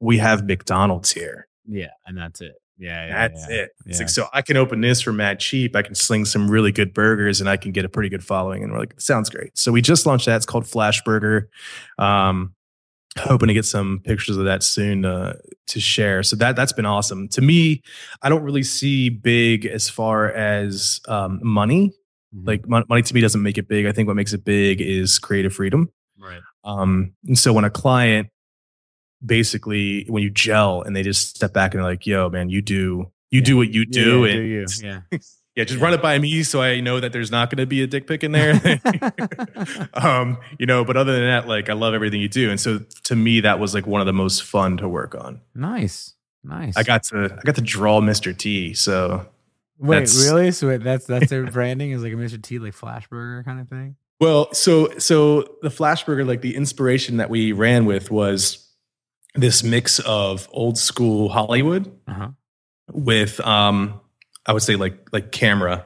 [0.04, 1.48] we have McDonald's here.
[1.66, 2.54] Yeah, and that's it.
[2.78, 3.56] Yeah, yeah That's yeah.
[3.56, 3.70] it.
[3.86, 3.98] Yeah.
[4.00, 5.76] like, so I can open this for mad cheap.
[5.76, 8.64] I can sling some really good burgers and I can get a pretty good following.
[8.64, 9.58] And we're like, sounds great.
[9.58, 10.36] So we just launched that.
[10.38, 11.50] It's called Flash Burger.
[12.00, 12.56] Um,
[13.18, 15.38] hoping to get some pictures of that soon uh,
[15.68, 16.24] to share.
[16.24, 17.28] So that that's been awesome.
[17.30, 17.84] To me,
[18.24, 21.94] I don't really see big as far as um, money.
[22.36, 22.48] Mhm.
[22.48, 23.86] Like mon- money to me doesn't make it big.
[23.86, 25.90] I think what makes it big is creative freedom.
[26.20, 26.42] right.
[26.66, 28.30] Um, and so when a client
[29.26, 32.62] basically when you gel and they just step back and they're like, yo, man, you
[32.62, 33.46] do you Yeah.
[33.46, 34.66] do what you do yeah, and do you?
[34.84, 35.20] Yeah.
[35.56, 37.88] yeah, just run it by me so I know that there's not gonna be a
[37.88, 38.54] dick pic in there.
[39.94, 42.50] um, you know, but other than that, like I love everything you do.
[42.50, 45.42] And so to me, that was like one of the most fun to work on.
[45.56, 46.14] nice.
[46.46, 46.76] Nice.
[46.76, 48.38] I got to I got to draw Mr.
[48.38, 48.74] T.
[48.74, 49.26] So
[49.80, 50.52] Wait, really?
[50.52, 52.42] So wait, that's that's their branding is like a Mr.
[52.42, 53.96] T like flash burger kind of thing?
[54.20, 58.63] Well, so so the Flashburger, like the inspiration that we ran with was
[59.36, 62.30] this mix of old school Hollywood Uh-huh.
[62.92, 64.00] with um
[64.46, 65.86] I would say like like camera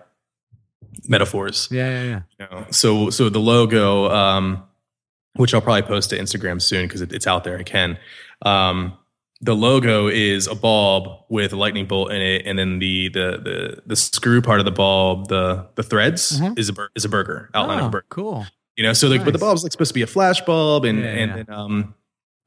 [1.07, 1.67] metaphors.
[1.71, 2.21] Yeah, yeah, yeah.
[2.39, 2.65] You know?
[2.71, 4.63] So so the logo, um,
[5.35, 7.57] which I'll probably post to Instagram soon because it, it's out there.
[7.57, 7.97] I can.
[8.41, 8.97] Um,
[9.39, 13.37] the logo is a bulb with a lightning bolt in it, and then the the
[13.43, 16.57] the the screw part of the bulb, the the threads Mhm.
[16.57, 18.05] is a bur- is a burger outline of Oh, a burger.
[18.09, 18.47] cool.
[18.75, 19.39] You know, so like, but the Nice.
[19.41, 21.37] bulb's like supposed to be a flash bulb, and Yeah, and, yeah.
[21.37, 21.93] and um,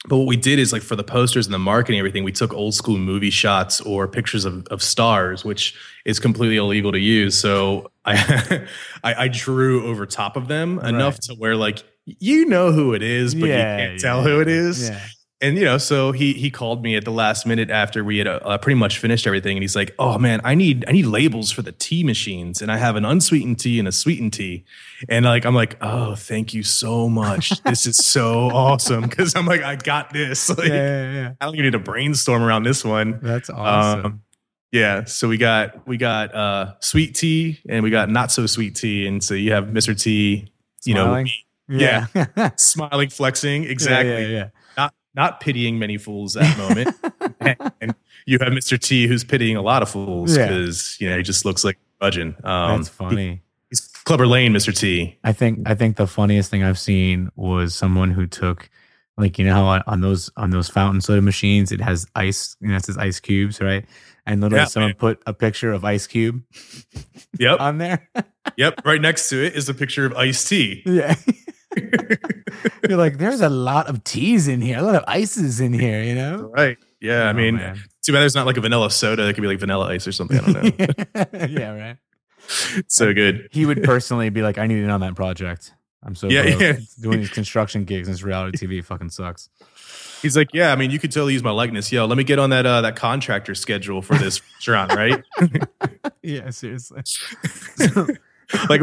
[0.09, 2.33] but what we did is like for the posters and the marketing, and everything, we
[2.33, 6.99] took old school movie shots or pictures of of stars, which is completely illegal to
[6.99, 7.39] use.
[7.39, 8.67] So I
[9.05, 11.23] I, I drew over top of them enough Right.
[11.23, 14.49] to where like you know who it is, but yeah, you can't tell who it
[14.49, 15.01] is Yeah.
[15.41, 18.27] And you know so he he called me at the last minute after we had
[18.27, 19.57] uh, pretty much finished everything.
[19.57, 22.61] And he's like oh man i need i need labels for the tea machines.
[22.61, 24.65] And i have an unsweetened tea and a sweetened tea.
[25.09, 27.63] And like i'm like oh thank you so much.
[27.63, 29.03] This is so awesome.
[29.03, 30.49] Because i'm like i got this.
[30.61, 31.33] Like yeah, yeah, yeah.
[31.41, 33.21] i don't even need to brainstorm around this one.
[33.23, 34.07] That's awesome.
[34.07, 34.23] um,
[34.73, 38.77] yeah so we got we got uh sweet tea and we got not so sweet
[38.77, 39.07] tea.
[39.07, 40.53] And so you have mr t
[40.85, 41.25] you Smiling?
[41.27, 41.31] know
[41.71, 42.07] yeah.
[42.15, 43.65] yeah, smiling flexing.
[43.65, 44.33] Exactly.
[44.33, 44.51] Yeah, not
[45.15, 47.73] not pitying many fools at the moment.
[47.81, 47.95] and
[48.27, 48.79] you have Mr.
[48.81, 50.47] T who's pitying a lot of fools Yeah.
[50.47, 52.35] because you know he just looks like budging.
[52.45, 52.73] yeah.
[52.73, 53.43] Um, That's funny.
[53.69, 54.77] he's Clubber Lang, Mr.
[54.77, 55.19] T.
[55.25, 58.69] I think I think the funniest thing I've seen was someone who took
[59.19, 62.57] like you know how on, on those on those fountain soda machines it has ice
[62.61, 63.85] you know it says ice cubes right
[64.25, 64.97] and literally Yeah, someone man.
[64.97, 66.43] put a picture of Ice Cube
[67.39, 68.09] Yep, on there
[68.57, 68.81] yep.
[68.85, 70.83] Right next to it is a picture of Ice T.
[70.87, 71.17] yeah
[72.89, 76.03] you're like there's a lot of teas in here a lot of ices in here
[76.03, 76.77] you know right.
[77.01, 77.25] Yeah.
[77.25, 77.77] I Oh, mean, man.
[78.03, 79.27] too bad there's not like a vanilla soda.
[79.27, 80.39] It could be like vanilla ice or something.
[80.39, 81.47] I don't know.
[81.49, 81.97] yeah right
[82.89, 83.49] so good.
[83.53, 86.77] he would personally be like I need in on that project I'm so Yeah, yeah.
[87.01, 89.49] doing these construction gigs and this reality TV fucking sucks
[90.23, 90.71] He's like, yeah.
[90.71, 91.91] I mean, you could totally use my likeness.
[91.91, 95.25] Yo, let me get on that uh, that contractor schedule for this restaurant, right?
[96.23, 97.01] yeah seriously
[98.69, 98.81] like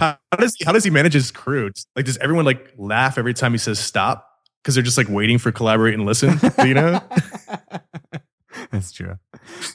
[0.00, 1.70] how, does he, how does he manage his crew?
[1.94, 4.28] Like does everyone like laugh every time he says stop
[4.62, 6.38] because they're just like waiting for collaborate and listen?
[6.64, 7.00] You know?
[8.70, 9.18] That's true.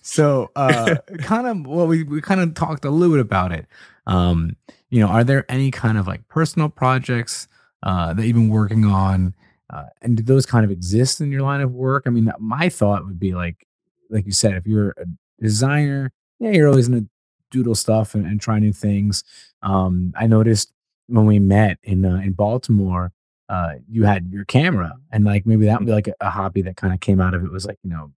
[0.02, 3.68] So, uh, kind of, well, we, we kind of talked a little bit about it.
[4.08, 4.56] Um,
[4.90, 7.48] you know, are there any kind of like personal projects
[7.84, 9.36] uh, that you've been working on?
[9.70, 12.04] Uh, and do those kind of exist in your line of work?
[12.06, 13.66] I mean, my thought would be like,
[14.10, 15.06] like you said, if you're a
[15.42, 17.10] designer, yeah, you're always going to
[17.52, 19.24] doodle stuff and, and try new things.
[19.62, 20.74] Um, I noticed
[21.08, 23.12] when we met in uh, in Baltimore,
[23.50, 26.64] uh, you had your camera, and like maybe that would be like a, a hobby
[26.64, 28.12] that kind of came out of it was like you know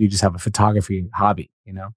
[0.00, 1.90] you just have a photography hobby, you know?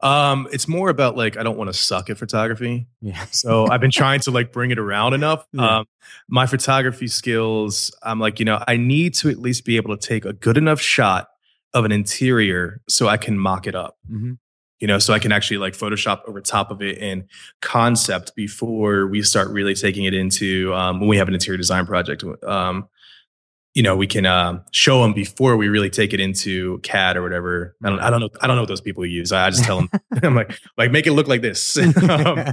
[0.00, 2.86] Um, it's more about like I don't want to suck at photography.
[3.00, 3.24] Yeah.
[3.30, 5.46] So I've been trying to like bring it around enough.
[5.52, 5.78] Yeah.
[5.78, 5.86] Um,
[6.28, 10.06] my photography skills, I'm like, you know, I need to at least be able to
[10.06, 11.28] take a good enough shot
[11.72, 13.96] of an interior so I can mock it up.
[14.08, 14.34] hmm
[14.80, 17.26] You know, so I can actually like Photoshop over top of it in
[17.62, 21.86] concept before we start really taking it into um, when we have an interior design
[21.86, 22.22] project.
[22.44, 22.88] Um,
[23.76, 27.22] you know, we can um, show them before we really take it into CAD or
[27.22, 27.76] whatever.
[27.84, 28.30] I don't, I don't know.
[28.40, 29.32] I don't know what those people use.
[29.32, 29.90] I, I just tell them,
[30.22, 31.76] I'm like, like make it look like this.
[32.08, 32.44] um,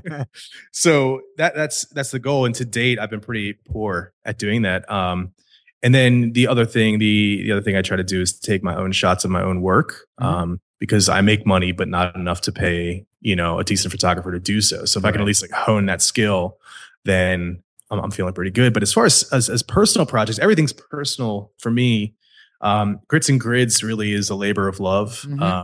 [0.71, 2.45] so that that's that's the goal.
[2.45, 4.89] And to date, I've been pretty poor at doing that.
[4.91, 5.33] Um,
[5.81, 8.61] and then the other thing, the the other thing I try to do is take
[8.61, 10.59] my own shots of my own work, Mhm.
[10.83, 14.39] Because I make money, but not enough to pay you know a decent photographer to
[14.39, 14.83] do so.
[14.83, 16.57] So if I can at least like hone that skill,
[17.05, 18.73] then I'm, I'm feeling pretty good.
[18.73, 22.15] But as far as, as as personal projects, everything's personal for me.
[22.59, 25.21] Um, Grits and Grids really is a labor of love.
[25.25, 25.41] Mhm.
[25.41, 25.63] Uh,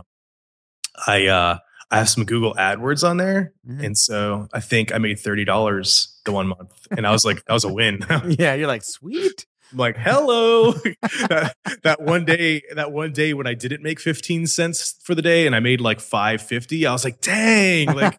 [1.06, 1.58] I uh,
[1.90, 3.84] I have some Google AdWords on there, Mhm.
[3.84, 7.44] and so I think I made thirty dollars the one month, and I was like,
[7.44, 8.00] that was a win.
[8.38, 9.44] Yeah, you're like sweet.
[9.74, 10.72] Like, hello.
[11.28, 15.22] that, that one day, that one day when I didn't make fifteen cents for the
[15.22, 18.16] day, and I made like five fifty, I was like, dang, like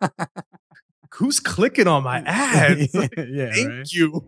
[1.15, 2.93] who's clicking on my ads?
[2.95, 3.91] Like, yeah, Thank right?
[3.93, 4.23] you.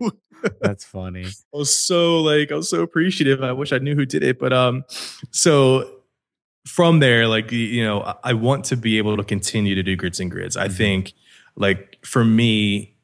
[0.60, 1.24] That's funny.
[1.24, 3.42] I was so like I was so appreciative.
[3.42, 4.84] I wish I knew who did it, but um,
[5.30, 5.90] so
[6.66, 10.20] from there, like you know, I- want to be able to continue to do grits
[10.20, 10.56] and grids.
[10.56, 10.76] I Mhm.
[10.76, 11.12] think,
[11.56, 12.94] like for me,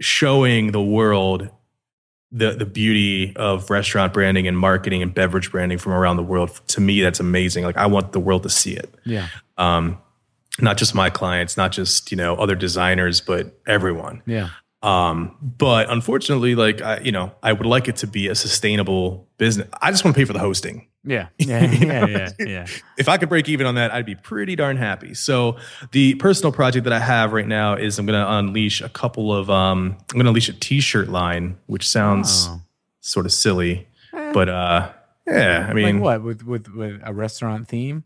[0.00, 1.48] showing the world
[2.32, 6.60] the the beauty of restaurant branding and marketing and beverage branding from around the world
[6.68, 7.64] to me that's amazing.
[7.64, 8.92] Like I want the world to see it.
[9.04, 9.28] Yeah.
[9.56, 9.98] Um,
[10.60, 14.22] not just my clients, not just you know other designers, but everyone.
[14.26, 14.50] Yeah.
[14.82, 19.28] Um, but unfortunately, like I, you know, I would like it to be a sustainable
[19.38, 19.68] business.
[19.80, 20.86] I just want to pay for the hosting.
[21.08, 21.28] Yeah.
[21.38, 21.64] Yeah.
[21.70, 22.06] Yeah.
[22.06, 22.28] Yeah.
[22.38, 22.66] Yeah.
[22.98, 25.14] If I could break even on that, I'd be pretty darn happy.
[25.14, 25.56] So
[25.92, 29.32] the personal project that I have right now is I'm going to unleash a couple
[29.32, 32.60] of um, I'm going to unleash a T-shirt line, which sounds Oh.
[33.02, 34.90] sort of silly, Eh, but uh,
[35.28, 38.02] yeah, I mean, like what with with with a restaurant theme?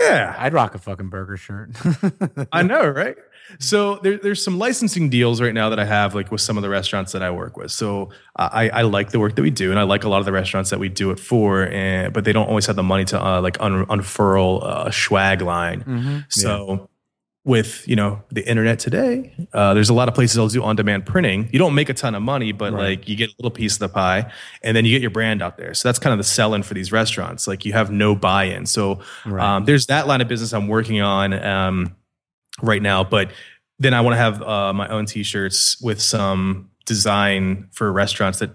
[0.00, 1.70] Yeah, I'd rock a fucking burger shirt.
[2.52, 3.16] I know, right?
[3.58, 6.62] So there, there's some licensing deals right now that I have, like with some of
[6.62, 7.70] the restaurants that I work with.
[7.70, 10.24] So I, I like the work that we do, and I like a lot of
[10.24, 13.04] the restaurants that we do it for, and but they don't always have the money
[13.06, 15.82] to uh, like un, unfurl a swag line.
[15.84, 16.24] Mhm.
[16.32, 16.88] So
[17.46, 21.04] with you know the internet today, uh, there's a lot of places that'll do on-demand
[21.04, 21.48] printing.
[21.52, 22.98] You don't make a ton of money, but Right.
[22.98, 25.42] like you get a little piece of the pie, and then you get your brand
[25.42, 25.74] out there.
[25.74, 27.46] So that's kind of the selling for these restaurants.
[27.46, 28.64] Like you have no buy-in.
[28.66, 29.56] So Right.
[29.56, 31.94] um, there's that line of business I'm working on um,
[32.62, 33.30] right now, but
[33.78, 38.50] then I want to have uh, my own T-shirts with some design for restaurants that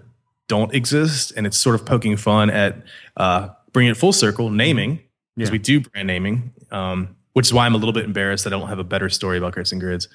[0.48, 2.82] don't exist, and it's sort of poking fun at
[3.16, 4.98] uh, bringing it full circle, naming
[5.36, 5.52] because Yeah.
[5.52, 8.58] we do brand naming, um, which is why I'm a little bit embarrassed that I
[8.58, 10.08] don't have a better story about grits and grids.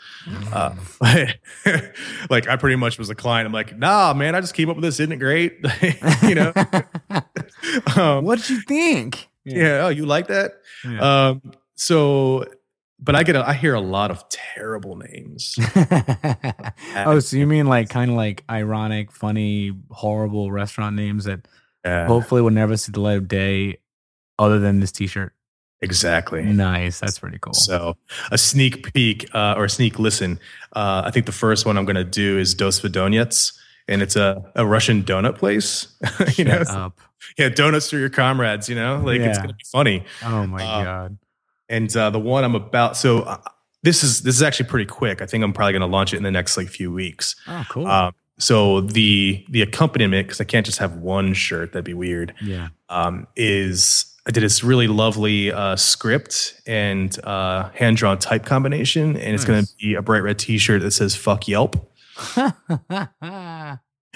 [0.51, 0.75] Uh,
[2.29, 3.45] like I pretty much was a client.
[3.47, 4.99] I'm like, nah, man, I just came up with this.
[4.99, 5.57] Isn't it great?
[6.23, 6.53] you know.
[7.95, 9.29] um, What'd you think?
[9.45, 9.85] yeah.
[9.85, 10.53] Oh, you like that?
[10.83, 11.27] Yeah.
[11.29, 11.41] Um,
[11.75, 12.45] so,
[12.99, 15.55] but I get, a, I hear a lot of terrible names.
[16.95, 21.47] oh, so you mean like kind of like ironic, funny, horrible restaurant names that
[21.85, 23.77] Yeah, hopefully will never see the light of day
[24.39, 25.33] other than this t-shirt?
[25.81, 26.43] Exactly.
[26.43, 26.99] Nice.
[26.99, 27.53] That's pretty cool.
[27.53, 27.97] So,
[28.31, 30.39] a sneak peek uh, or a sneak listen.
[30.75, 33.53] Uh, I think the first one I'm going to do is Dos Vidonets,
[33.87, 35.87] and it's a, a Russian donut place.
[36.37, 36.91] you know,
[37.37, 38.67] yeah, donuts for your comrades.
[38.69, 40.03] You know, like it's going to be funny.
[40.23, 41.17] Oh my Uh, god.
[41.67, 43.37] And uh, the one I'm about, so uh,
[43.81, 45.21] this is this is actually pretty quick.
[45.21, 47.35] I think I'm probably going to launch it in the next like few weeks.
[47.47, 47.87] Oh, cool.
[47.87, 52.33] Um, so the the accompaniment, because I can't just have one shirt, that'd be weird.
[52.41, 52.67] yeah.
[52.89, 59.15] Um, is I did this really lovely uh, script and uh, hand drawn type combination,
[59.17, 61.91] and it's going to be a bright red T-shirt that says "fuck Yelp."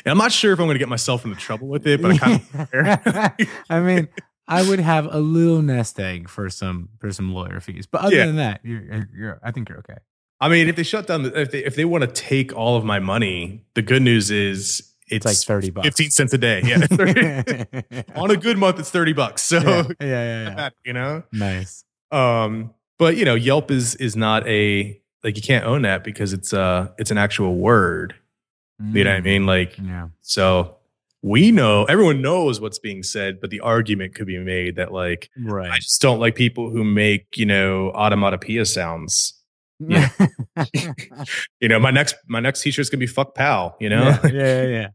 [0.05, 2.11] And I'm not sure if I'm going to get myself into trouble with it, but
[2.11, 4.07] I kind of I mean,
[4.47, 8.15] I would have a little nest egg for some for some lawyer fees, but other
[8.15, 8.25] Yeah.
[8.27, 9.97] than that, you're, you're I think you're okay.
[10.39, 12.77] I mean, if they shut down, the, if they if they want to take all
[12.77, 16.37] of my money, the good news is it's, It's like thirty bucks, fifteen cents a
[16.37, 16.61] day.
[16.63, 16.85] Yeah,
[18.15, 19.41] on a good month, it's thirty bucks.
[19.43, 20.69] So yeah, yeah, yeah.
[20.85, 21.83] you know, Nice.
[22.11, 26.33] um, but you know, Yelp is is not a like you can't own that because
[26.33, 28.15] it's uh it's an actual word.
[28.93, 29.45] You know what I Mm, mean?
[29.45, 30.07] Like Yeah.
[30.21, 30.75] so.
[31.21, 35.29] We know everyone knows what's being said, but the argument could be made that like
[35.37, 35.69] Right.
[35.69, 39.33] I just don't like people who make you know automatopoeia sounds.
[39.85, 40.07] yeah.
[41.59, 44.63] You know, my next my next t-shirt's gonna be "fuck pal." You know, yeah, yeah,
[44.63, 44.87] yeah.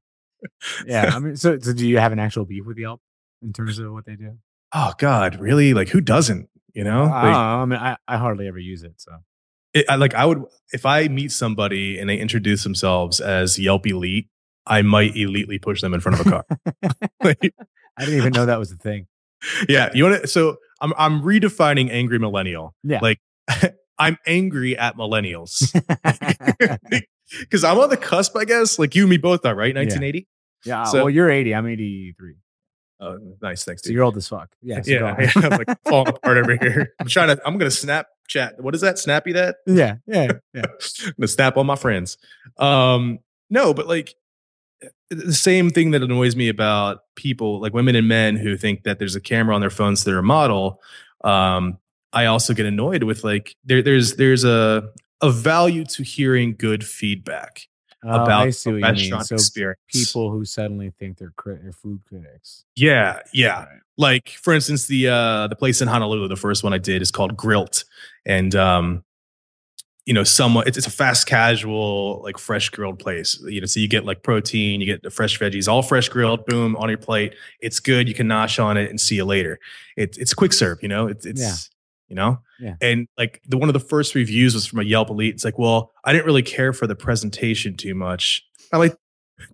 [0.86, 1.11] Yeah.
[1.14, 3.01] I mean, so so do you have an actual beef with Yelp
[3.42, 4.38] in terms of what they do?
[4.76, 5.72] oh God, really?
[5.74, 6.49] Like who doesn't?
[6.74, 8.95] You know, I, Like, don't I mean, I, I hardly ever use it.
[8.97, 9.12] So
[9.72, 10.42] it, I, like I would
[10.72, 14.28] if I meet somebody and they introduce themselves as Yelp Elite,
[14.66, 16.45] I might elitely push them in front of a car.
[17.22, 17.38] Like,
[17.97, 19.07] I didn't even know that was a thing.
[19.68, 20.26] yeah, you want to?
[20.26, 22.74] So I'm I'm redefining angry millennial.
[22.82, 22.99] Yeah.
[23.01, 23.20] Like
[23.99, 25.70] I'm angry at millennials
[27.41, 28.78] because I'm on the cusp, I guess.
[28.78, 29.74] Like you and me both are, right?
[29.74, 30.26] 1980.
[30.64, 30.85] yeah.
[30.85, 31.55] So- well, you're 80.
[31.55, 32.35] I'm 83.
[33.01, 33.82] Oh, nice, thanks.
[33.82, 33.95] So Dude.
[33.97, 34.51] you're old as fuck.
[34.62, 34.80] Yeah.
[34.80, 36.95] so yeah, yeah, I'm like falling apart over here.
[37.01, 37.43] I'm trying to.
[37.45, 38.61] I'm gonna Snapchat.
[38.61, 38.99] What is that?
[38.99, 39.57] Snappy that?
[39.66, 39.97] yeah.
[40.07, 40.32] Yeah.
[40.55, 40.62] Yeah.
[41.05, 42.16] I'm gonna snap all my friends.
[42.57, 43.18] Um,
[43.51, 44.14] no, but like
[45.11, 48.99] the same thing that annoys me about people, like women and men who think that
[48.99, 50.80] there's a camera on their phones to their model.
[51.22, 51.78] Um,
[52.12, 54.89] I also get annoyed with like there, there's there's a
[55.26, 57.66] a value to hearing good feedback
[58.06, 58.82] Oh, about the what you mean.
[58.82, 59.80] restaurant So experience.
[59.90, 62.64] people who suddenly think they're, crit- they're food critics.
[62.76, 63.60] Yeah, yeah.
[63.64, 63.78] Right.
[63.96, 67.10] Like for instance, the uh the place in Honolulu, the first one I did is
[67.10, 67.84] called GRYLT,
[68.26, 69.04] and um,
[70.04, 73.40] you know, somewhat it's, it's a fast casual like fresh grilled place.
[73.48, 76.44] You know, so you get like protein, you get the fresh veggies, all fresh grilled,
[76.44, 77.34] boom on your plate.
[77.60, 78.06] It's good.
[78.08, 79.58] You can nosh on it and see you later.
[79.96, 80.82] It's it's quick serve.
[80.82, 81.54] You know, it's it's Yeah.
[82.09, 82.74] You know, Yeah.
[82.80, 85.34] and like the one of the first reviews was from a Yelp elite.
[85.34, 88.44] It's like, well, I didn't really care for the presentation too much.
[88.72, 88.96] I'm like,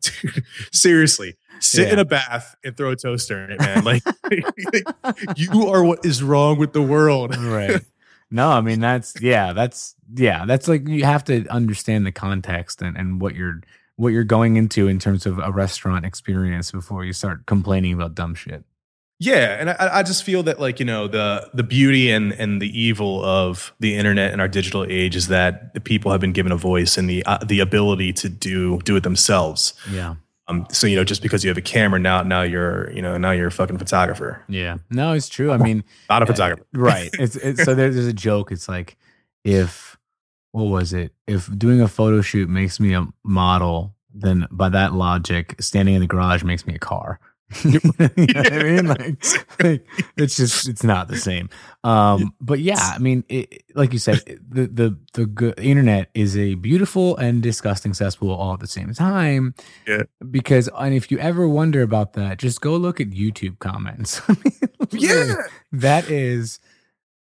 [0.01, 3.84] dude, seriously, sit in a bath and throw a toaster in it, man.
[3.84, 4.03] Like,
[5.36, 7.36] you are what is wrong with the world.
[7.36, 7.80] right.
[8.32, 12.80] No, I mean that's yeah, that's yeah, that's like you have to understand the context
[12.80, 13.61] and, and what you're
[13.96, 18.14] what you're going into in terms of a restaurant experience before you start complaining about
[18.14, 18.62] dumb shit.
[19.22, 22.60] Yeah, and I, I just feel that like you know the the beauty and and
[22.60, 26.32] the evil of the internet and our digital age is that the people have been
[26.32, 29.74] given a voice and the uh, the ability to do do it themselves.
[29.90, 30.14] Yeah.
[30.48, 33.18] Um, so you know, just because you have a camera now, now you're you know
[33.18, 34.78] now you're a fucking photographer, Yeah.
[34.90, 35.52] No, it's true.
[35.52, 36.64] I mean, not a Uh, photographer.
[36.72, 37.10] right.
[37.18, 38.50] It's, it's so there, there's a joke.
[38.50, 38.96] It's like
[39.44, 39.98] if
[40.52, 41.12] what was it?
[41.26, 46.00] If doing a photo shoot makes me a model, then by that logic, standing in
[46.00, 47.20] the garage makes me a car.
[47.64, 48.86] you know I mean?
[48.86, 49.24] Like,
[49.62, 49.86] like,
[50.16, 51.48] it's just it's not the same.
[51.82, 56.36] Um, but yeah, I mean, it, like you said, the the the good, internet is
[56.36, 59.55] a beautiful and disgusting cesspool all at the same time.
[59.86, 60.03] Yeah.
[60.30, 64.20] Because and if you ever wonder about that, just go look at YouTube comments.
[64.28, 64.53] I mean,
[64.92, 65.34] Yeah,
[65.72, 66.61] that is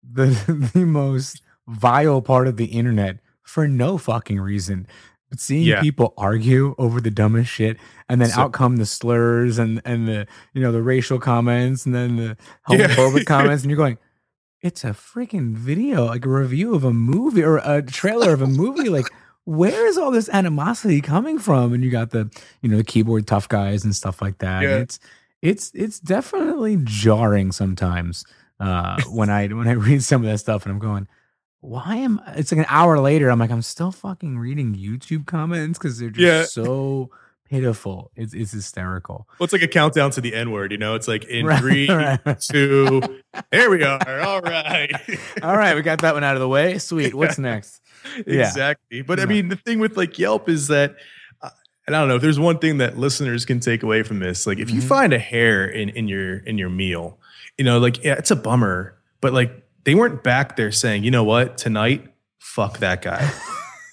[0.04, 0.26] the
[0.74, 4.88] the most vile part of the internet for no fucking reason.
[5.32, 5.82] But seeing Yeah.
[5.82, 7.78] people argue over the dumbest shit,
[8.08, 11.86] and then So- out come the slurs and and the you know the racial comments,
[11.88, 12.38] and then the
[12.70, 12.88] Yeah.
[12.90, 13.98] homophobic comments, and you're going,
[14.62, 18.48] it's a freaking video, like a review of a movie or a trailer of a
[18.62, 19.08] movie, like.
[19.46, 21.74] Where is all this animosity coming from?
[21.74, 22.30] And you got the,
[22.62, 24.62] you know, the keyboard tough guys and stuff like that.
[24.62, 24.78] Yeah.
[24.78, 25.00] It's
[25.42, 28.24] it's it's definitely jarring sometimes
[28.60, 31.08] uh when i when i read some of that stuff and i'm going
[31.62, 32.34] why am I?
[32.34, 36.10] it's like an hour later i'm like i'm still fucking reading youtube comments because they're
[36.10, 36.64] just Yeah.
[36.64, 37.12] so
[37.50, 40.72] pitiful it's, it's hysterical well, it's like a countdown to the N word.
[40.72, 42.20] You know, it's like in Right, three, right.
[42.40, 43.02] two,
[43.52, 44.22] there we are.
[44.22, 44.92] All right,
[45.44, 47.82] all right we got that one out of the way sweet what's next
[48.26, 48.48] Yeah.
[48.48, 49.02] exactly.
[49.02, 50.96] But I mean, the thing with like Yelp is that,
[51.42, 51.50] uh,
[51.86, 54.48] and I don't know if there's one thing that listeners can take away from this.
[54.48, 54.88] Like, if you Mhm.
[54.88, 57.20] find a hair in in your in your meal,
[57.58, 59.52] you know, like yeah, it's a bummer, but like
[59.84, 62.08] they weren't back there saying, you know what, tonight,
[62.40, 63.32] fuck that guy,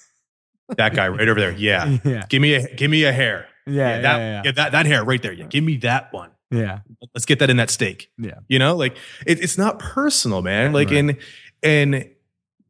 [0.77, 1.51] that guy right over there.
[1.51, 3.47] Yeah, yeah give me a give me a hair.
[3.65, 5.33] yeah yeah that, yeah, that that hair right there.
[5.33, 6.31] Yeah, give me that one.
[6.51, 6.79] yeah.
[7.15, 8.11] Let's get that in that steak.
[8.17, 8.39] Yeah.
[8.47, 10.73] You know, like it, it's not personal, man.
[10.73, 10.97] Like Right.
[10.97, 11.17] in
[11.63, 12.09] and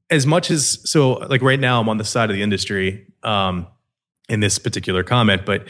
[0.09, 3.67] as much as so like right now I'm on the side of the industry um
[4.27, 5.67] in this particular comment, but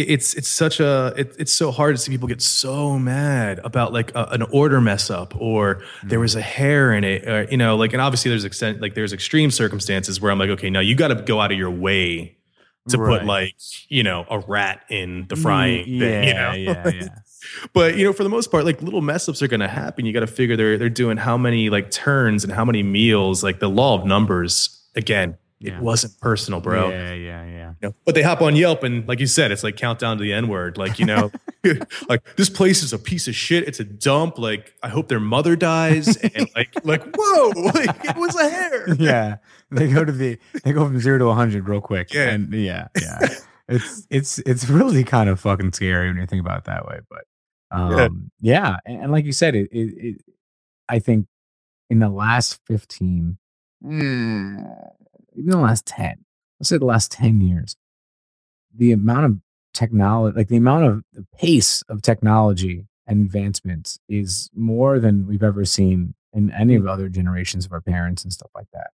[0.00, 3.92] it's it's such a it, it's so hard to see people get so mad about
[3.92, 6.08] like a, an order mess up or hmm.
[6.08, 8.94] there was a hair in it or, you know like and obviously there's extent like
[8.94, 11.70] there's extreme circumstances where I'm like okay now you got to go out of your
[11.70, 12.36] way
[12.88, 13.20] to Right.
[13.20, 13.54] put like
[13.88, 16.52] you know a rat in the mm, frying yeah, thing, you know?
[16.52, 17.08] yeah yeah.
[17.72, 20.04] But you know for the most part like little mess ups are going to happen.
[20.04, 23.42] You got to figure they're they're doing how many like turns and how many meals
[23.42, 25.78] like the law of numbers again Yeah.
[25.78, 29.06] it wasn't personal bro yeah yeah yeah You know, but they hop on Yelp and
[29.08, 30.78] like you said, it's like countdown to the N word.
[30.78, 31.30] Like, you know,
[32.08, 33.66] like this place is a piece of shit.
[33.66, 34.38] It's a dump.
[34.38, 36.16] Like, I hope their mother dies.
[36.34, 38.94] And like, like, whoa, like it was a hair.
[38.94, 39.36] yeah
[39.70, 42.30] they go to the they go from zero to 100 real quick Yeah.
[42.30, 43.18] and yeah yeah
[43.68, 47.00] it's it's it's really kind of fucking scary when you think about it that way
[47.10, 47.24] but
[47.70, 50.24] um yeah, and, and like you said it, it it
[50.88, 51.26] i think
[51.90, 53.36] in the last 15
[53.84, 54.90] mm,
[55.38, 56.24] even the last 10
[56.60, 57.76] let's say the last 10 years
[58.74, 59.38] the amount of
[59.72, 65.42] technology like the amount of the pace of technology and advancement is more than we've
[65.42, 68.90] ever seen in any of the other generations of our parents and stuff like that.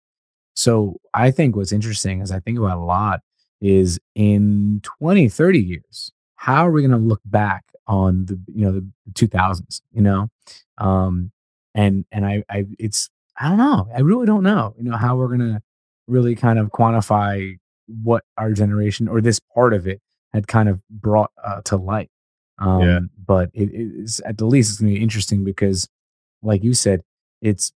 [0.55, 3.21] So I think what's interesting is I think about a lot
[3.61, 8.65] is in 20, 30 years, how are we going to look back on the you
[8.65, 10.29] know the 2000s you know
[10.79, 11.33] um
[11.75, 13.11] and and i i it's
[13.41, 15.61] i don't know i really don't know you know how we're going to
[16.11, 17.57] really kind of quantify
[18.03, 20.01] what our generation or this part of it
[20.33, 22.11] had kind of brought uh, to light.
[22.59, 23.01] Um Yeah.
[23.27, 25.89] but it is at the least it's going to be interesting because
[26.43, 27.03] like you said
[27.41, 27.73] it's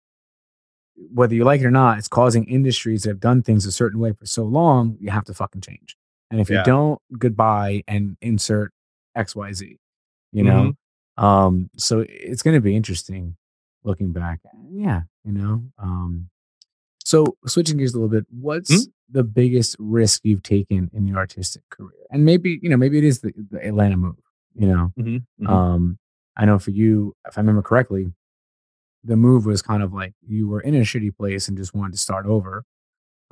[1.12, 3.98] whether you like it or not it's causing industries that have done things a certain
[3.98, 5.96] way for so long you have to fucking change.
[6.30, 6.58] And if Yeah.
[6.58, 8.72] you don't goodbye and insert
[9.16, 9.78] xyz
[10.32, 10.74] you know?
[11.16, 13.36] Um so it's going to be interesting
[13.84, 14.40] looking back.
[14.70, 15.64] Yeah you know?
[15.78, 16.28] Um
[17.04, 18.92] so switching gears a little bit what's Mhm.
[19.10, 23.04] the biggest risk you've taken in your artistic career and maybe you know maybe it
[23.04, 24.16] is the, the atlanta move
[24.54, 25.48] you know Mhm, mhm.
[25.48, 25.98] um
[26.36, 28.12] i know for you if i remember correctly
[29.04, 31.92] the move was kind of like you were in a shitty place and just wanted
[31.92, 32.64] to start over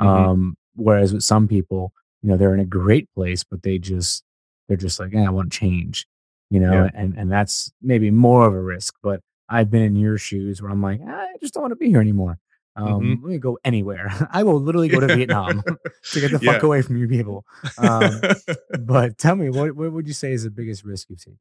[0.01, 0.07] Mhm.
[0.07, 1.93] um whereas with some people
[2.23, 4.23] you know they're in a great place but they just
[4.69, 6.07] they're just like yeah i want to change
[6.51, 6.91] you know Yeah.
[6.95, 10.71] and and that's maybe more of a risk but i've been in your shoes where
[10.71, 12.39] i'm like i just don't want to be here anymore
[12.77, 13.23] um Mhm.
[13.23, 15.63] let me go anywhere i will literally go to vietnam
[16.13, 17.45] to get the fuck away from you people
[17.79, 18.21] um,
[18.81, 21.39] but tell me what what would you say is the biggest risk you've taken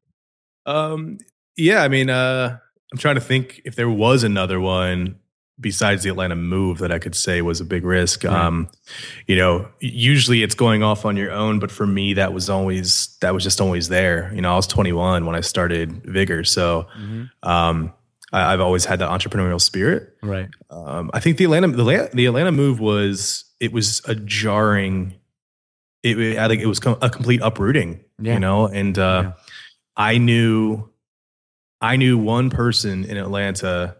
[0.66, 1.18] Um,
[1.56, 2.56] yeah, I mean, uh,
[2.92, 5.16] I'm trying to think if there was another one
[5.60, 8.24] besides the Atlanta move that I could say was a big risk.
[8.24, 8.32] Right.
[8.34, 8.68] Um,
[9.26, 13.16] you know, usually it's going off on your own, but for me, that was always
[13.20, 14.32] that was just always there.
[14.34, 16.86] You know, I was 21 when I started Vigor, so
[17.42, 17.92] um,
[18.32, 20.16] I, I've always had that entrepreneurial spirit.
[20.22, 24.14] right Um, I think the Atlanta the, La- the Atlanta move was it was a
[24.14, 25.14] jarring.
[26.02, 28.00] It, I think it was a complete uprooting.
[28.20, 28.34] Yeah.
[28.34, 29.32] You know, and uh, Yeah.
[29.96, 30.88] I knew
[31.80, 33.96] I knew one person in Atlanta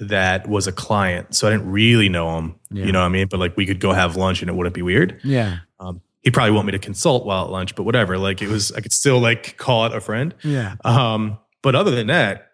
[0.00, 2.54] that was a client, so I didn't really know him.
[2.70, 2.84] Yeah.
[2.86, 3.26] You know what I mean?
[3.28, 5.20] But like we could go have lunch and it wouldn't be weird.
[5.24, 8.16] yeah Um, he'd probably want me to consult while at lunch, but whatever.
[8.18, 10.34] Like it was, I could still like call it a friend.
[10.44, 12.47] yeah Um, but other than that,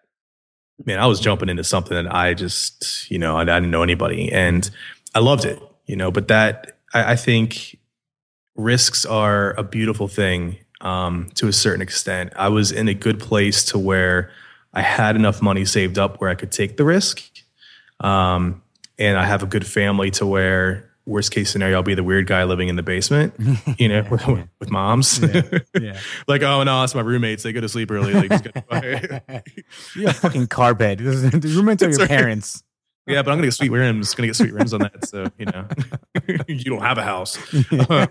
[0.83, 4.31] man, I was jumping into something that I just, you know, I, didn't know anybody,
[4.31, 4.69] and
[5.13, 6.11] I loved it, you know.
[6.11, 7.79] But that, I, I think,
[8.55, 12.33] risks are a beautiful thing um, to a certain extent.
[12.35, 14.31] I was in a good place to where
[14.73, 17.23] I had enough money saved up where I could take the risk,
[17.99, 18.61] um,
[18.97, 20.91] and I have a good family to where.
[21.05, 23.33] Worst case scenario, I'll be the weird guy living in the basement,
[23.77, 24.43] you know, with, yeah.
[24.59, 25.19] with moms.
[25.19, 25.41] Yeah.
[25.79, 25.99] yeah.
[26.27, 27.43] like, oh no, it's my roommates.
[27.43, 28.13] They go to sleep early.
[28.13, 29.45] Like, just get-
[29.95, 30.97] you have a fucking car bed.
[30.99, 32.63] the roommates are your parents.
[33.07, 34.15] yeah, but I'm gonna get sweet rims.
[34.15, 35.07] Gonna get sweet rims on that.
[35.07, 35.67] So you know,
[36.47, 37.37] you don't have a house.
[37.89, 38.09] Um,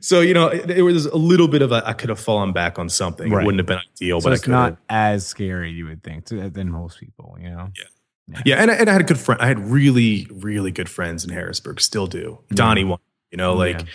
[0.00, 1.82] so you know, it, it was a little bit of a.
[1.86, 3.30] I could have fallen back on something.
[3.30, 3.42] Right.
[3.42, 4.50] It wouldn't have been ideal, so but I it's could.
[4.52, 7.36] not as scary, you would think, to, than most people.
[7.40, 7.70] You know.
[7.76, 7.84] Yeah,
[8.32, 9.40] and I, and I had a good friend.
[9.40, 11.80] I had really, really good friends in Harrisburg.
[11.80, 12.38] Still do.
[12.50, 13.00] Donnie one.
[13.30, 13.86] You know, like Yeah.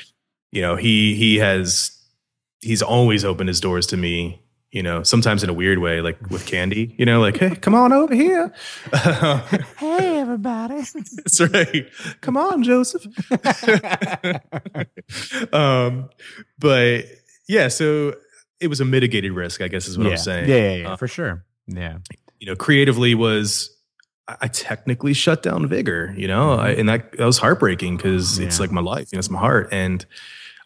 [0.51, 1.91] you know, he he has
[2.61, 4.41] he's always opened his doors to me.
[4.71, 6.93] You know, sometimes in a weird way, like with candy.
[6.99, 8.53] You know, like hey, come on over here.
[9.77, 10.75] hey, everybody.
[11.15, 11.87] That's right.
[12.21, 13.03] Come on, Joseph.
[15.53, 16.09] um,
[16.59, 17.05] but
[17.47, 18.15] yeah, so
[18.59, 20.11] it was a mitigated risk, I guess is what yeah.
[20.11, 20.49] I'm saying.
[20.49, 21.45] Yeah, yeah, yeah, Uh, for sure.
[21.67, 21.97] Yeah.
[22.39, 23.75] you know, creatively was
[24.41, 28.59] I technically shut down Vigor, you know, I, and that that was heartbreaking because it's
[28.59, 30.05] like my life, you know, it's my heart, and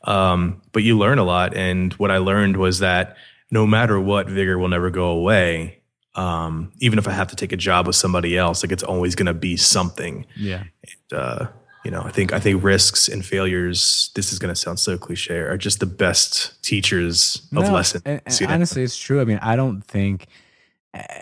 [0.06, 3.16] um, but you learn a lot, and what I learned was that
[3.52, 5.80] no matter what, Vigor will never go away.
[6.16, 9.16] Um, even if I have to take a job with somebody else, like it's always
[9.16, 10.26] going to be something.
[10.36, 10.64] Yeah.
[11.12, 11.48] And, uh,
[11.84, 14.12] you know, I think I think risks and failures.
[14.16, 15.38] This is going to sound so cliche.
[15.40, 18.04] Are just the best teachers of No, lessons.
[18.06, 19.22] and- and honestly, it's true.
[19.22, 20.28] I mean, I don't think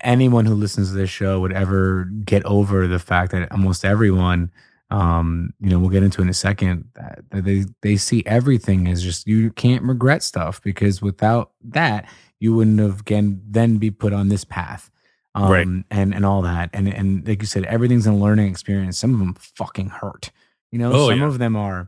[0.03, 4.51] anyone who listens to this show would ever get over the fact that almost everyone,
[4.89, 8.87] um, you know, we'll get into in a second, that, that they they see everything
[8.87, 12.07] as just you can't regret stuff because without that,
[12.39, 14.89] you wouldn't have again then be put on this path.
[15.33, 15.67] Um, Right.
[15.91, 18.97] and and all that, and and like you said, everything's a learning experience.
[18.97, 20.29] Some of them fucking hurt,
[20.71, 20.91] you know.
[20.91, 21.27] Oh, some yeah.
[21.27, 21.87] of them are,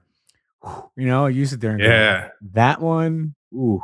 [0.95, 3.81] you know, you sit there and go, yeah, that one, ooh,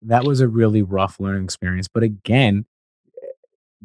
[0.00, 1.88] that was a really rough learning experience.
[1.88, 2.64] But again,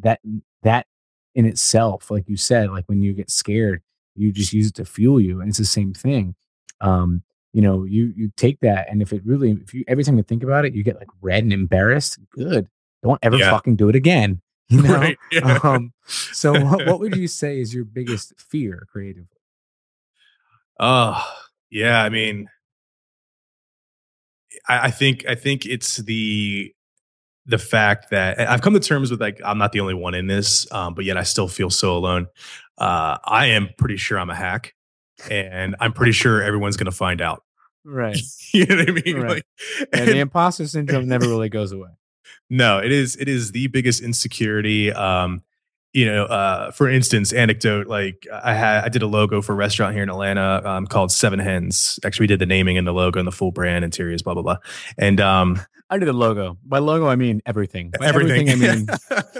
[0.00, 0.20] that
[0.62, 0.86] that
[1.34, 3.82] in itself, like you said, like when you get scared,
[4.16, 6.34] you just use it to fuel you, and it's the same thing.
[6.80, 7.22] Um,
[7.52, 10.22] you know, you you take that, and if it really, if you every time you
[10.22, 12.18] think about it, you get like red and embarrassed.
[12.30, 12.68] Good,
[13.02, 13.50] don't ever Yeah.
[13.50, 14.40] fucking do it again.
[14.70, 14.94] You know.
[14.96, 15.16] right.
[15.32, 15.58] Yeah.
[15.62, 19.28] Um, so what, what would you say is your biggest fear creatively?
[20.78, 21.24] Oh,
[21.70, 22.02] yeah.
[22.04, 22.48] I mean,
[24.68, 26.72] I, I think I think it's the
[27.48, 30.26] the fact that I've come to terms with like I'm not the only one in
[30.26, 32.28] this, um, but yet I still feel so alone.
[32.76, 34.74] Uh, I am pretty sure I'm a hack,
[35.30, 37.42] and I'm pretty sure everyone's going to find out.
[37.84, 38.18] Right.
[38.52, 39.16] you know what I mean?
[39.16, 39.30] Right.
[39.80, 41.88] Like, And the imposter syndrome never really goes away.
[42.50, 44.92] no, it is it is the biggest insecurity.
[44.92, 45.42] Um,
[45.98, 49.56] you know, uh, for instance, anecdote like I had I did a logo for a
[49.56, 51.98] restaurant here in Atlanta um, called Seven Hens.
[52.04, 54.44] Actually, we did the naming and the logo and the full brand interiors, blah blah
[54.44, 54.58] blah.
[54.96, 56.56] And um, I did the logo.
[56.64, 57.90] By logo, I mean everything.
[57.98, 58.48] By everything.
[58.48, 58.86] I mean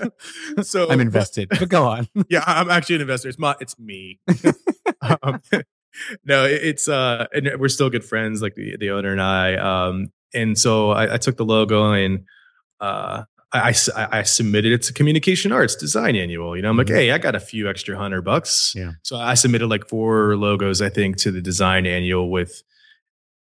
[0.64, 1.48] so I'm invested.
[1.48, 2.08] But go on.
[2.28, 3.28] yeah, I'm actually an investor.
[3.28, 4.18] It's my, it's me.
[5.22, 5.40] um,
[6.24, 9.54] no, it- it's uh, and we're still good friends, like the the owner and I.
[9.56, 12.24] Um, and so I, I took the logo and
[12.80, 13.22] uh,
[13.52, 16.56] I, I I- submitted it to Communication Arts Design Annual.
[16.56, 16.94] You know, I'm like, Mhm.
[16.96, 18.74] hey, I got a few extra hundred bucks.
[18.76, 18.92] Yeah.
[19.02, 22.62] So I submitted like four logos, I think, to the Design Annual with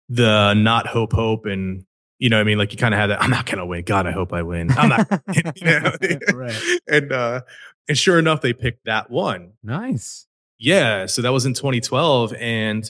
[0.09, 1.85] the not hope hope and.
[2.17, 3.21] You know, what I mean, like you kind of had that.
[3.21, 3.83] I'm not gonna win.
[3.83, 4.71] God, I hope I win.
[4.71, 5.21] I'm not.
[5.57, 5.91] you know?
[6.33, 6.79] Right.
[6.87, 7.41] And uh,
[7.89, 9.51] and sure enough, they picked that one.
[9.61, 10.25] Nice.
[10.57, 12.89] Yeah, so that was in 2012 and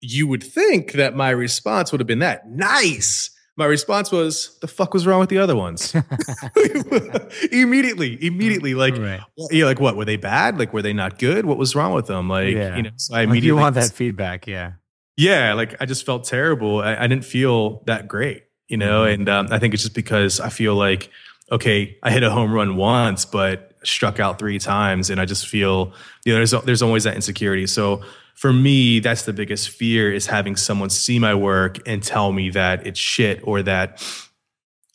[0.00, 3.28] you would think that my response would have been that nice.
[3.58, 5.92] My response was the fuck was wrong with the other ones?
[7.52, 9.20] immediately, immediately like right.
[9.50, 10.58] yeah, like what were they bad?
[10.58, 11.44] Like were they not good?
[11.44, 12.28] What was wrong with them?
[12.28, 12.76] Like Yeah.
[12.76, 14.72] you know, so I Like immediately you want that feedback, yeah.
[15.16, 16.80] yeah, like I just felt terrible.
[16.80, 19.02] I, I didn't feel that great, you know.
[19.02, 19.14] Mhm.
[19.14, 21.10] And um, I think it's just because I feel like,
[21.50, 25.46] okay, I hit a home run once, but struck out three times, and I just
[25.48, 25.92] feel,
[26.24, 27.66] you know, there's there's always that insecurity.
[27.66, 28.02] So
[28.38, 32.50] for me, that's the biggest fear is having someone see my work and tell me
[32.50, 34.00] that it's shit or that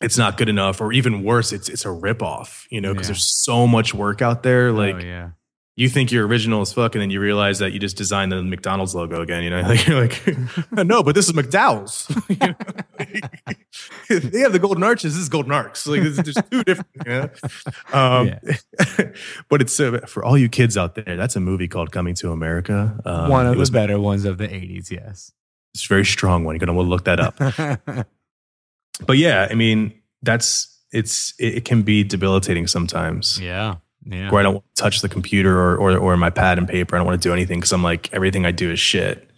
[0.00, 3.12] it's not good enough, or even worse, it's it's a ripoff, you know, because Yeah.
[3.12, 4.68] there's so much work out there.
[4.68, 5.30] Oh, like oh, yeah.
[5.76, 8.42] You think you're original as fuck, and then you realize that you just designed the
[8.42, 9.42] McDonald's logo again.
[9.42, 10.22] You know, like you're like,
[10.86, 12.10] no, but this is McDowell's.
[14.08, 14.28] You know?
[14.30, 15.14] they have the golden arches.
[15.14, 15.86] This is golden arcs.
[15.86, 16.90] Like there's, there's two different.
[17.04, 17.30] You know?
[17.92, 18.30] um,
[19.48, 21.16] but it's uh, for all you kids out there.
[21.16, 23.00] That's a movie called Coming to America.
[23.04, 25.32] Um, One of was the better ones of the 80s, yes.
[25.74, 26.54] it's a very strong one.
[26.54, 28.06] You're gonna want to look that up.
[29.06, 33.40] But yeah, I mean, that's it's it, it can be debilitating sometimes.
[33.40, 33.76] yeah.
[34.06, 34.30] Yeah.
[34.30, 36.94] where I don't touch the computer or, or or my pad and paper.
[36.94, 39.30] I don't want to do anything because I'm like everything I do is shit.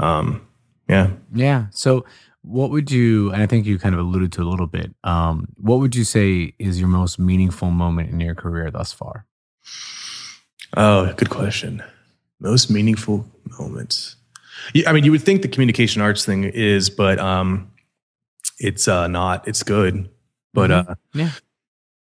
[0.00, 0.46] Um,
[0.88, 1.10] yeah.
[1.32, 1.66] Yeah.
[1.70, 2.04] So,
[2.42, 5.48] what would you, and I think you kind of alluded to a little bit, um,
[5.56, 9.26] what would you say is your most meaningful moment in your career thus far?
[10.76, 11.82] Oh, good question.
[12.40, 13.26] Most meaningful
[13.58, 14.16] moments.
[14.74, 17.70] Yeah, I mean, you would think the communication arts thing is, but um,
[18.58, 19.46] it's uh, not.
[19.48, 20.08] It's good,
[20.54, 20.90] but Mhm.
[20.90, 21.30] uh, Yeah.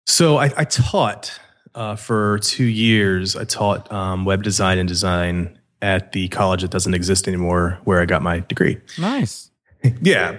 [0.06, 1.38] So I, I taught
[1.76, 3.36] uh, for two years.
[3.36, 8.00] I taught um, web design and design at the college that doesn't exist anymore, where
[8.00, 8.80] I got my degree.
[8.98, 9.50] Nice.
[10.02, 10.38] yeah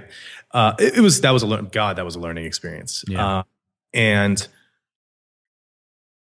[0.51, 3.25] uh, it, it was that was a learn god that was a learning experience Yeah.
[3.39, 3.43] uh,
[3.93, 4.45] and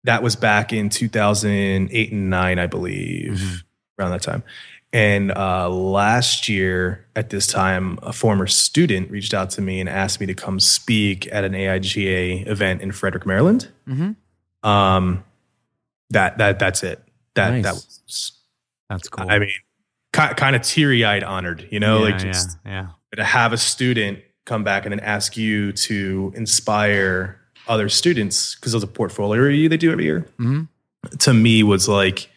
[0.04, 3.62] that was back in 2008 and 9 i believe Mhm.
[3.98, 4.42] around that time
[4.92, 9.88] and uh, last year at this time a former student reached out to me and
[9.88, 14.12] asked me to come speak at an aiga event in frederick maryland Mm-hmm.
[14.66, 15.24] Um,
[16.10, 17.02] that that that's it
[17.34, 18.32] that that was
[18.88, 19.26] That's cool.
[19.28, 19.50] i mean
[20.12, 23.16] kind of teary-eyed honored you know yeah, like just yeah, yeah.
[23.16, 28.72] to have a student come back and then ask you to inspire other students because
[28.72, 30.62] there's a portfolio review they do every year hmm
[31.18, 32.28] to me was like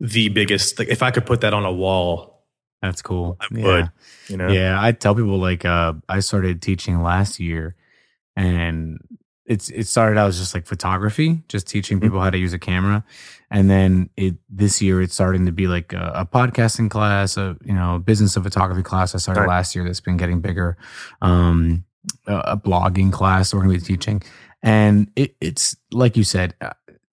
[0.00, 2.42] the biggest like if i could put that on a wall
[2.82, 3.36] That's cool.
[3.40, 3.64] i yeah.
[3.64, 3.90] would
[4.28, 7.74] you know Yeah, I tell people like uh I started teaching last year
[8.36, 8.98] and
[9.50, 12.06] it's it started out as just like photography, just teaching Mm-hmm.
[12.06, 13.04] people how to use a camera.
[13.50, 17.56] And then it this year it's starting to be like a, a podcasting class, a
[17.64, 19.48] you know, business of photography class I started Right.
[19.56, 20.76] last year that's been getting bigger.
[21.20, 21.84] Um
[22.26, 24.22] a, a blogging class we're going to be teaching.
[24.62, 26.70] And it, it's like you said, uh,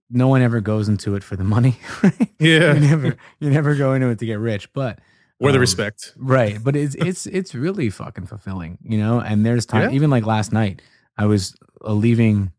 [0.10, 1.76] no one ever goes into it for the money.
[2.04, 2.30] Right?
[2.40, 5.00] yeah you never you never go into it to get rich, but
[5.40, 9.46] or the um, respect right but it's it's it's really fucking fulfilling you know and
[9.46, 9.96] there's time Yeah.
[9.96, 10.82] even like last night
[11.18, 11.56] i was
[11.86, 12.52] uh, leaving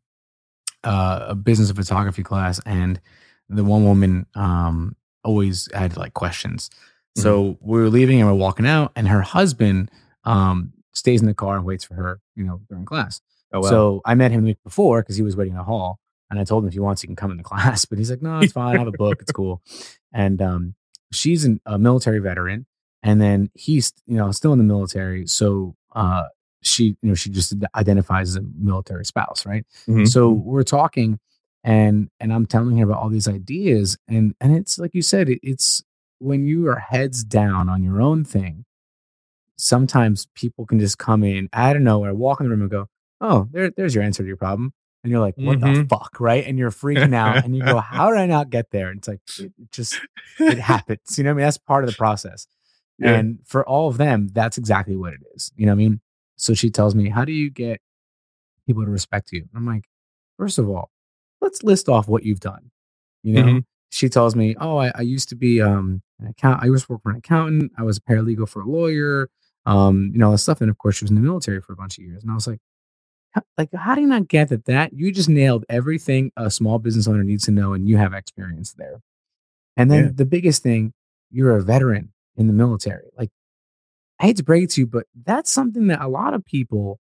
[0.84, 3.00] uh, a business of photography class and
[3.48, 4.94] the one woman um
[5.24, 6.70] always had like questions.
[7.16, 9.90] So we were leaving and we're walking out and her husband
[10.24, 13.20] um stays in the car and waits for her you know during class.
[13.52, 15.98] Oh so i met him the week before because he was waiting in the hall
[16.30, 18.10] and i told him if he wants he can come in the class but he's
[18.10, 18.76] like no it's fine.
[18.76, 19.20] I have a book.
[19.20, 19.62] It's cool.
[20.12, 20.74] And um
[21.12, 22.66] she's an, a military veteran
[23.02, 25.26] and then he's you know still in the military.
[25.26, 26.24] So uh
[26.62, 30.08] she you know she just identifies as a military spouse right Mhm.
[30.08, 31.18] so we're talking
[31.64, 35.28] and and i'm telling her about all these ideas and and it's like you said
[35.28, 35.82] it, it's
[36.18, 38.64] when you are heads down on your own thing
[39.56, 42.88] sometimes people can just come in out of nowhere walk in the room and go
[43.20, 44.72] oh, there, there's your answer to your problem.
[45.02, 45.88] And you're like, what the Mhm.
[45.88, 46.46] fuck, right?
[46.46, 48.90] And you're freaking out, and you go, how did I not get there?
[48.90, 49.98] And it's like it just
[50.38, 51.18] it happens.
[51.18, 51.44] You know what I mean?
[51.46, 52.46] That's part of the process.
[52.96, 53.14] Yeah.
[53.16, 55.50] And for all of them, that's exactly what it is.
[55.56, 56.00] You know what I mean?
[56.38, 57.80] So she tells me, How do you get
[58.66, 59.46] people to respect you?
[59.56, 59.84] I'm like,
[60.38, 60.90] First of all,
[61.42, 62.70] let's list off what you've done.
[63.24, 63.64] You know, Mhm.
[63.90, 66.92] she tells me, Oh, I, I used to be um an account I used to
[66.94, 69.30] work for an accountant, I was a paralegal for a lawyer,
[69.66, 70.60] um, you know, all this stuff.
[70.62, 72.22] And of course she was in the military for a bunch of years.
[72.22, 72.60] And I was like,
[73.32, 74.64] how, like, how do you not get that?
[74.66, 78.14] That you just nailed everything a small business owner needs to know, and you have
[78.14, 79.00] experience there.
[79.76, 80.10] And then Yeah.
[80.14, 80.92] the biggest thing,
[81.30, 83.10] you're a veteran in the military.
[83.18, 83.30] Like,
[84.20, 86.98] I hate to break it to you, but that's something that a lot of people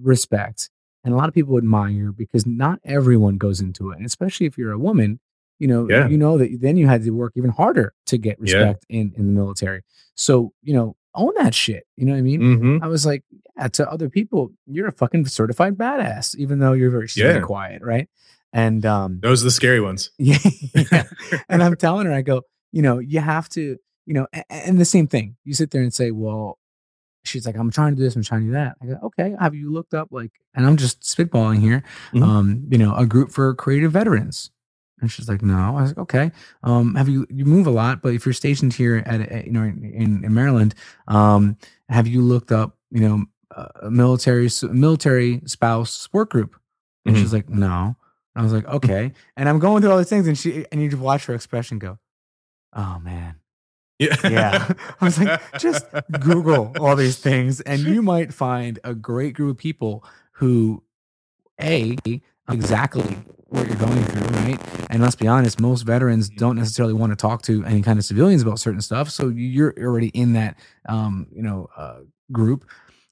[0.00, 0.70] respect
[1.04, 3.96] and a lot of people admire because not everyone goes into it.
[3.98, 5.20] And especially if you're a woman,
[5.58, 6.08] you know, Yeah.
[6.08, 8.42] you know that then you had to work even harder to get Yeah.
[8.56, 9.82] respect in, in the military.
[10.14, 11.84] So, you know, own that shit.
[11.96, 12.40] You know what I mean?
[12.40, 12.82] Mhm.
[12.82, 13.22] I was like,
[13.56, 17.40] yeah, to other people, you're a fucking certified badass, even though you're very, Yeah.
[17.40, 18.08] quiet, right?
[18.52, 20.10] And um, Those are the scary ones.
[20.18, 20.38] yeah,
[20.74, 21.04] yeah.
[21.48, 22.42] and I'm telling her, I go,
[22.72, 23.76] you know, you have to,
[24.06, 25.36] you know, a- and the same thing.
[25.44, 26.58] You sit there and say, well,
[27.24, 28.76] she's like, I'm trying to do this, I'm trying to do that.
[28.82, 31.82] I go, okay, have you looked up like, and I'm just spitballing here,
[32.12, 32.22] Mhm.
[32.22, 34.50] um, you know, a group for creative veterans.
[35.00, 35.54] And she's like, no.
[35.76, 36.30] I was like, okay.
[36.62, 39.52] Um, have you you move a lot, but if you're stationed here at, at you
[39.52, 40.74] know in, in Maryland,
[41.08, 41.56] um,
[41.88, 43.24] have you looked up you know
[43.82, 46.56] a military military spouse support group?
[47.04, 47.20] And Mhm.
[47.20, 47.96] she's like, no.
[48.34, 49.12] And I was like, okay.
[49.36, 51.78] And I'm going through all these things, and she and you just watch her expression
[51.78, 51.98] go,
[52.72, 53.34] oh man,
[53.98, 54.16] Yeah.
[54.24, 54.72] yeah.
[55.00, 55.86] I was like, just
[56.20, 60.82] Google all these things, and you might find a great group of people who,
[61.60, 61.96] a,
[62.50, 63.16] exactly
[63.48, 64.60] what you're going through, right?
[64.90, 68.04] And let's be honest, most veterans don't necessarily want to talk to any kind of
[68.04, 69.10] civilians about certain stuff.
[69.10, 72.00] So you're already in that, um, you know, uh,
[72.32, 72.64] group.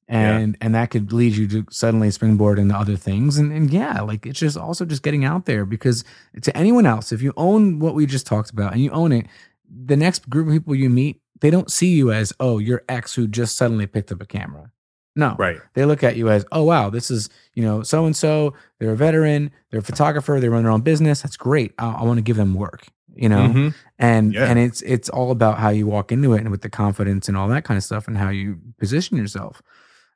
[0.09, 0.37] Yeah.
[0.37, 3.39] And and that could lead you to suddenly springboard into other things.
[3.39, 6.05] And and yeah, like it's just also just getting out there because
[6.43, 9.26] to anyone else, if you own what we just talked about and you own it,
[9.85, 13.14] the next group of people you meet, they don't see you as, oh, your ex
[13.14, 14.70] who just suddenly picked up a camera.
[15.14, 15.35] No.
[15.39, 15.59] Right.
[15.75, 18.93] They look at you as, oh wow, this is, you know, so and so, they're
[18.93, 21.20] a veteran, they're a photographer, they run their own business.
[21.23, 21.75] That's great.
[21.79, 23.49] I, I want to give them work, you know?
[23.49, 23.75] Mhm.
[23.99, 24.47] And Yeah.
[24.47, 27.37] and it's it's all about how you walk into it and with the confidence and
[27.37, 29.61] all that kind of stuff and how you position yourself.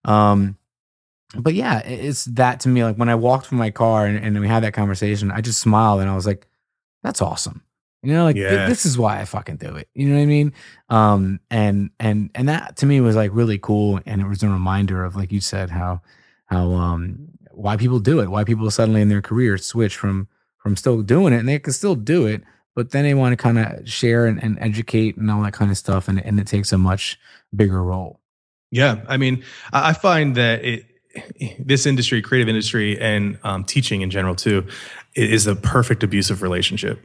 [0.05, 0.57] Um
[1.35, 2.85] but yeah, it's that to me.
[2.85, 5.61] Like when I walked from my car and, and we had that conversation, I just
[5.61, 6.47] smiled and I was like,
[7.03, 7.63] that's awesome.
[8.07, 9.89] You know, like th- this is why I fucking do it.
[9.93, 10.53] You know what I mean?
[10.91, 14.49] Um, and and and that to me was like really cool, and it was a
[14.49, 16.03] reminder of like you said how
[16.45, 20.29] how um why people do it, why people suddenly in their career switch from
[20.59, 22.43] from still doing it, and they can still do it,
[22.77, 25.73] but then they want to kind of share and, and educate and all that kind
[25.73, 27.19] of stuff, and and it takes a much
[27.57, 28.21] bigger role.
[28.71, 29.43] Yeah, I mean,
[29.73, 30.87] I find that it,
[31.59, 34.65] this industry, creative industry, and um, teaching in general too,
[35.17, 37.01] is a perfect abusive relationship.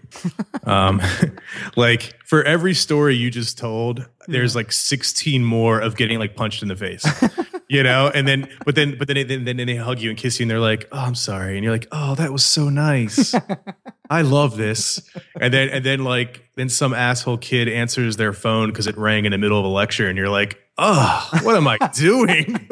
[0.65, 1.01] um,
[1.75, 6.61] like for every story you just told, there's like 16 more of getting like punched
[6.61, 7.05] in the face.
[7.71, 10.19] You know, and then, but then, but then, they, then, then they hug you and
[10.19, 12.67] kiss you, and they're like, "Oh, I'm sorry," and you're like, "Oh, that was so
[12.67, 13.33] nice.
[14.09, 15.01] I love this."
[15.39, 19.23] And then, and then, like, then some asshole kid answers their phone because it rang
[19.23, 22.67] in the middle of a lecture, and you're like, "Oh, what am I doing?"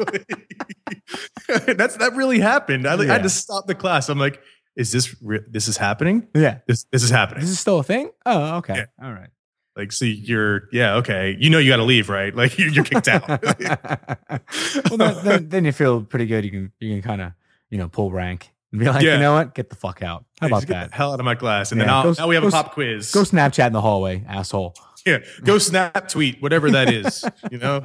[1.48, 2.86] That's that really happened.
[2.86, 4.10] I, like, I had to stop the class.
[4.10, 4.38] I'm like,
[4.76, 6.28] "Is this re- this is happening?
[6.34, 8.10] yeah, This this is happening?" Is this is still a thing.
[8.26, 8.86] Oh, okay, Yeah.
[9.06, 9.30] all right.
[9.76, 11.36] Like, so you're yeah okay.
[11.38, 12.34] You know you got to leave, right?
[12.34, 13.26] Like you're, you're kicked out.
[13.28, 16.44] well, then, then, then you feel pretty good.
[16.44, 17.32] You can you can kind of
[17.70, 19.14] you know pull rank and be like, Yeah.
[19.14, 20.24] you know what, get the fuck out.
[20.40, 20.90] How about that?
[20.90, 22.72] the hell out of my class, and then I'll, go- now we have a pop
[22.72, 23.10] quiz.
[23.12, 24.74] Go Snapchat in the hallway, asshole.
[25.06, 27.82] Yeah go snap tweet whatever that is you know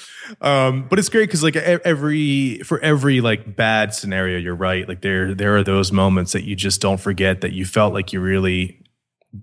[0.40, 5.00] um but it's great because like every for every like bad scenario you're right like
[5.00, 8.20] there there are those moments that you just don't forget that you felt like you
[8.20, 8.84] really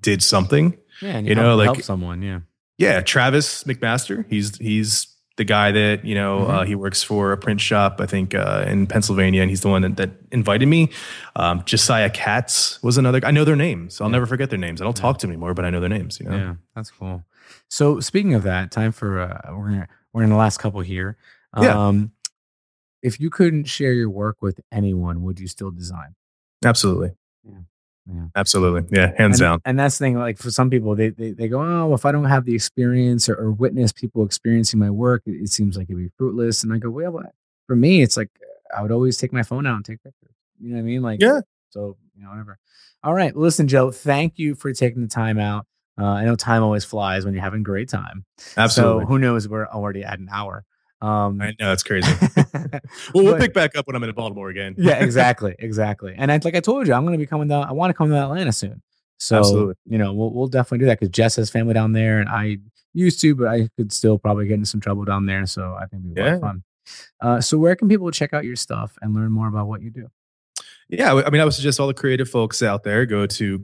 [0.02, 2.22] did something Yeah, and You you, know, help, like- help someone.
[2.22, 2.40] Yeah,
[2.78, 7.38] yeah travis mcmaster he's he's the guy that you know uh, he works for a
[7.38, 10.90] print shop i think uh, in pennsylvania and he's the one that, that invited me
[11.36, 14.84] um, josiah katz was another i know their names i'll never forget their names i
[14.86, 17.24] don't talk to them anymore but i know their names you know yeah, that's cool.
[17.70, 21.18] So speaking of that, time for uh, we're gonna, we're in the last couple here.
[21.60, 21.88] Yeah.
[21.88, 22.12] Um,
[23.02, 26.16] if you couldn't share your work with anyone, would you still design?
[26.64, 27.12] absolutely
[27.44, 27.60] Yeah.
[28.08, 28.28] Yeah.
[28.36, 31.32] absolutely yeah hands and, down And that's the thing, like for some people, they they,
[31.32, 34.92] they go, oh, if I don't have the experience or, or witness people experiencing my
[34.92, 36.64] work, it, it seems like it'd be fruitless.
[36.64, 37.34] And I go, well, what?
[37.68, 38.30] for me, it's like
[38.76, 40.36] I would always take my phone out and take pictures.
[40.60, 41.02] You know what I mean?
[41.02, 41.42] Like, Yeah.
[41.72, 42.58] So you know, whatever.
[43.04, 43.92] All right, listen, Joe.
[43.92, 45.66] Thank you for taking the time out.
[46.00, 48.26] Uh, I know time always flies when you're having a great time.
[48.58, 49.04] Absolutely.
[49.04, 49.48] So who knows?
[49.48, 50.64] We're already at an hour.
[51.02, 52.12] Um, I know it's crazy.
[52.54, 52.82] well,
[53.14, 54.76] we'll But- pick back up when I'm in Baltimore again.
[54.78, 56.16] yeah, exactly, exactly.
[56.18, 57.66] And I, like I told you, I'm going to be coming down.
[57.68, 58.82] I want to come to Atlanta soon.
[59.18, 59.76] So Absolutely.
[59.86, 62.58] you know, we'll we'll definitely do that because Jess has family down there, and I
[62.94, 65.46] used to, but I could still probably get into some trouble down there.
[65.46, 66.40] So I think it'd be Yeah.
[66.40, 66.64] fun.
[67.22, 69.90] Uh, so where can people check out your stuff and learn more about what you
[69.90, 70.08] do?
[70.90, 73.58] Yeah, I mean, I would suggest all the creative folks out there go to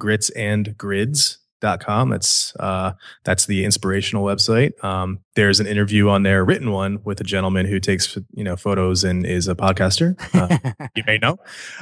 [1.62, 2.10] gritsandgrids.com.
[2.10, 2.94] That's uh,
[3.24, 4.82] that's the inspirational website.
[4.84, 8.56] Um, there's an interview on there, written one, with a gentleman who takes you know
[8.56, 10.16] photos and is a podcaster.
[10.34, 11.38] Uh, you may know.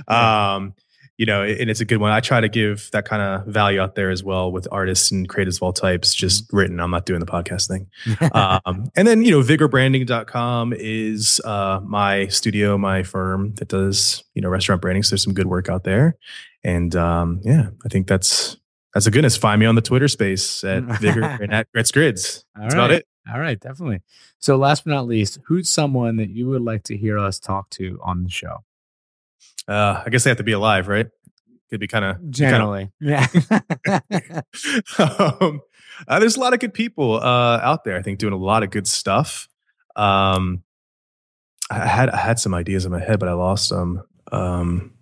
[0.08, 0.76] Um,
[1.18, 2.14] you know, and it's a good one.
[2.14, 5.28] I try to give that kind of value out there as well with artists and
[5.28, 6.80] creatives of all types, just written.
[6.80, 7.88] I'm not doing the podcast thing.
[8.34, 14.42] um, and then, you know, vigorbranding.com is uh, my studio, my firm that does, you
[14.42, 15.04] know, restaurant branding.
[15.04, 16.16] So there's some good work out there.
[16.64, 18.56] And um, yeah, I think that's
[18.94, 19.38] that's a goodness.
[19.38, 22.46] Find me on the Twitter space at Vigor and at Grits Grids.
[22.56, 23.08] All That's about it.
[23.32, 24.02] All right, definitely.
[24.40, 27.70] So last but not least, who's someone that you would like to hear us talk
[27.72, 28.64] to on the show?
[29.68, 31.08] Uh, I guess they have to be alive, right?
[31.70, 33.28] Could be kind of Generally, yeah.
[34.98, 35.62] um,
[36.08, 37.96] uh, there's a lot of good people uh, out there.
[37.96, 39.48] I think doing a lot of good stuff.
[39.96, 40.64] Um,
[41.70, 44.04] I had I had some ideas in my head, but I lost them.
[44.32, 44.94] Um,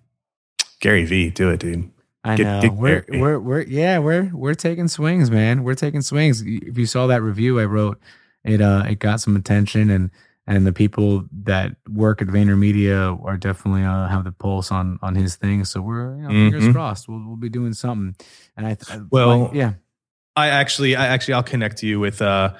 [0.81, 1.89] Gary V, do it, dude.
[2.27, 2.69] I Get- know.
[2.71, 5.63] we're we're we're yeah, we're we're taking swings, man.
[5.63, 6.41] We're taking swings.
[6.45, 7.99] If you saw that review I wrote,
[8.43, 10.11] it uh it got some attention and
[10.49, 15.15] and the people that work at VaynerMedia are definitely uh have the pulse on on
[15.15, 15.65] his thing.
[15.65, 16.73] So we're you know, fingers Mhm.
[16.73, 17.07] crossed.
[17.07, 18.15] We'll we'll be doing something.
[18.55, 19.73] And I th- Well, like, yeah.
[20.35, 22.21] I actually, I actually, I'll connect you with.
[22.21, 22.53] Uh,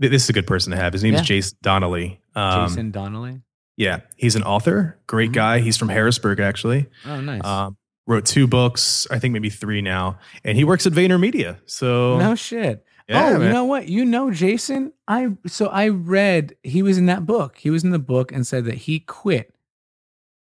[0.00, 0.92] th- this is a good person to have.
[0.92, 1.20] His name Yeah.
[1.22, 2.20] is Jason Donnelly.
[2.36, 3.40] Um, Jason Donnelly.
[3.76, 4.98] Yeah, he's an author.
[5.08, 5.34] Great Mhm.
[5.34, 5.58] guy.
[5.58, 6.86] He's from Harrisburg, actually.
[7.04, 7.44] Oh, nice.
[7.44, 7.76] Um,
[8.08, 9.06] wrote two books.
[9.10, 11.58] I think maybe three now, and he works at VaynerMedia.
[11.66, 12.84] So no shit.
[13.08, 13.88] yeah, oh, you know what?
[13.88, 14.92] You know Jason?
[15.06, 17.58] I so I read he was in that book.
[17.58, 19.54] He was in the book and said that he quit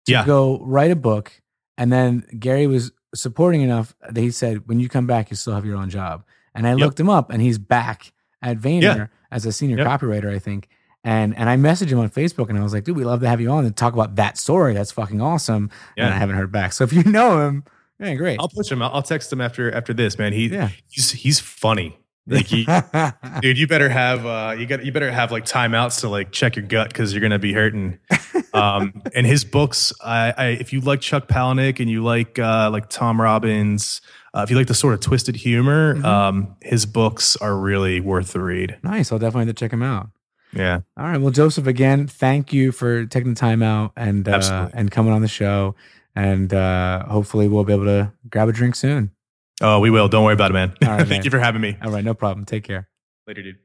[0.06, 0.26] to Yeah.
[0.26, 1.42] go write a book.
[1.78, 5.54] And then Gary was supporting enough that he said, when you come back, you still
[5.56, 6.24] have your own job.
[6.54, 6.80] And I Yep.
[6.80, 9.08] looked him up and he's back at Vayner Yeah.
[9.32, 9.88] as a senior Yep.
[9.88, 10.68] copywriter, I think.
[11.04, 13.28] And and I messaged him on Facebook and I was like, dude, we'd love to
[13.30, 14.74] have you on and talk about that story.
[14.74, 15.70] That's fucking awesome.
[15.96, 16.06] Yeah.
[16.06, 16.74] And I haven't heard back.
[16.74, 17.64] So if you know him,
[18.00, 18.40] yeah, great.
[18.40, 18.82] I'll push him.
[18.82, 20.34] I'll, I'll text him after after this, man.
[20.34, 20.70] He yeah.
[20.90, 21.98] he's he's funny.
[22.28, 22.68] Like he,
[23.42, 26.56] dude, you better have uh you got you better have like timeouts to like check
[26.58, 27.98] your gut because you're gonna be hurting.
[28.54, 32.70] Um, and his books, I, I if you like Chuck Palahniuk and you like uh
[32.72, 34.02] like Tom Robbins,
[34.34, 36.06] uh, if you like the sort of twisted humor, Mhm.
[36.06, 38.78] um, his books are really worth the read.
[38.84, 39.12] nice.
[39.12, 40.10] I'll definitely have to check him out.
[40.54, 41.22] Yeah, All right.
[41.22, 45.22] Well, Joseph, again, thank you for taking the time out and uh, and coming on
[45.22, 45.76] the show.
[46.16, 49.12] And uh, hopefully, we'll be able to grab a drink soon.
[49.62, 50.08] oh, we will.
[50.08, 50.74] Don't worry about it, man.
[50.82, 51.08] All right, man.
[51.08, 51.78] Thank you for having me.
[51.84, 52.04] All right.
[52.04, 52.46] No problem.
[52.46, 52.90] Take care.
[53.28, 53.58] Later, dude.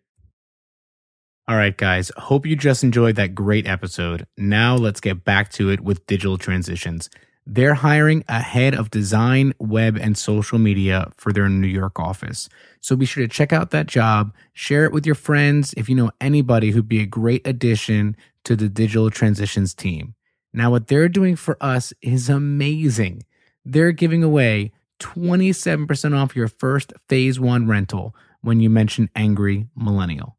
[1.49, 2.11] All right, guys.
[2.17, 4.27] Hope you just enjoyed that great episode.
[4.37, 7.11] Now let's get back to it with digital transitions.
[7.47, 12.49] They're hiring a head of design, web, and social media for their New York office.
[12.81, 15.95] So be sure to check out that job, share it with your friends if you
[15.95, 20.15] know anybody who'd be a great addition to the digital transitions team.
[20.55, 23.25] Now, what they're doing for us is amazing.
[23.65, 30.37] They're giving away 27% off your first phase one rental when you mention Angry Millennial.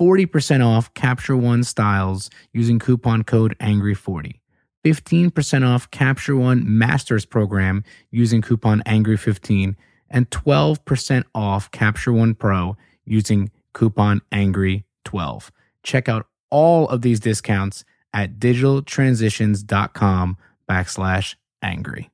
[0.00, 4.40] 40% off Capture One styles using coupon code ANGRY40.
[4.84, 9.74] 15% off Capture One Masters program using coupon ANGRY15
[10.10, 15.50] and 12% off Capture One Pro using coupon ANGRY12.
[15.82, 20.36] Check out all of these discounts at digitaltransitions.com
[20.68, 22.10] backslash angry.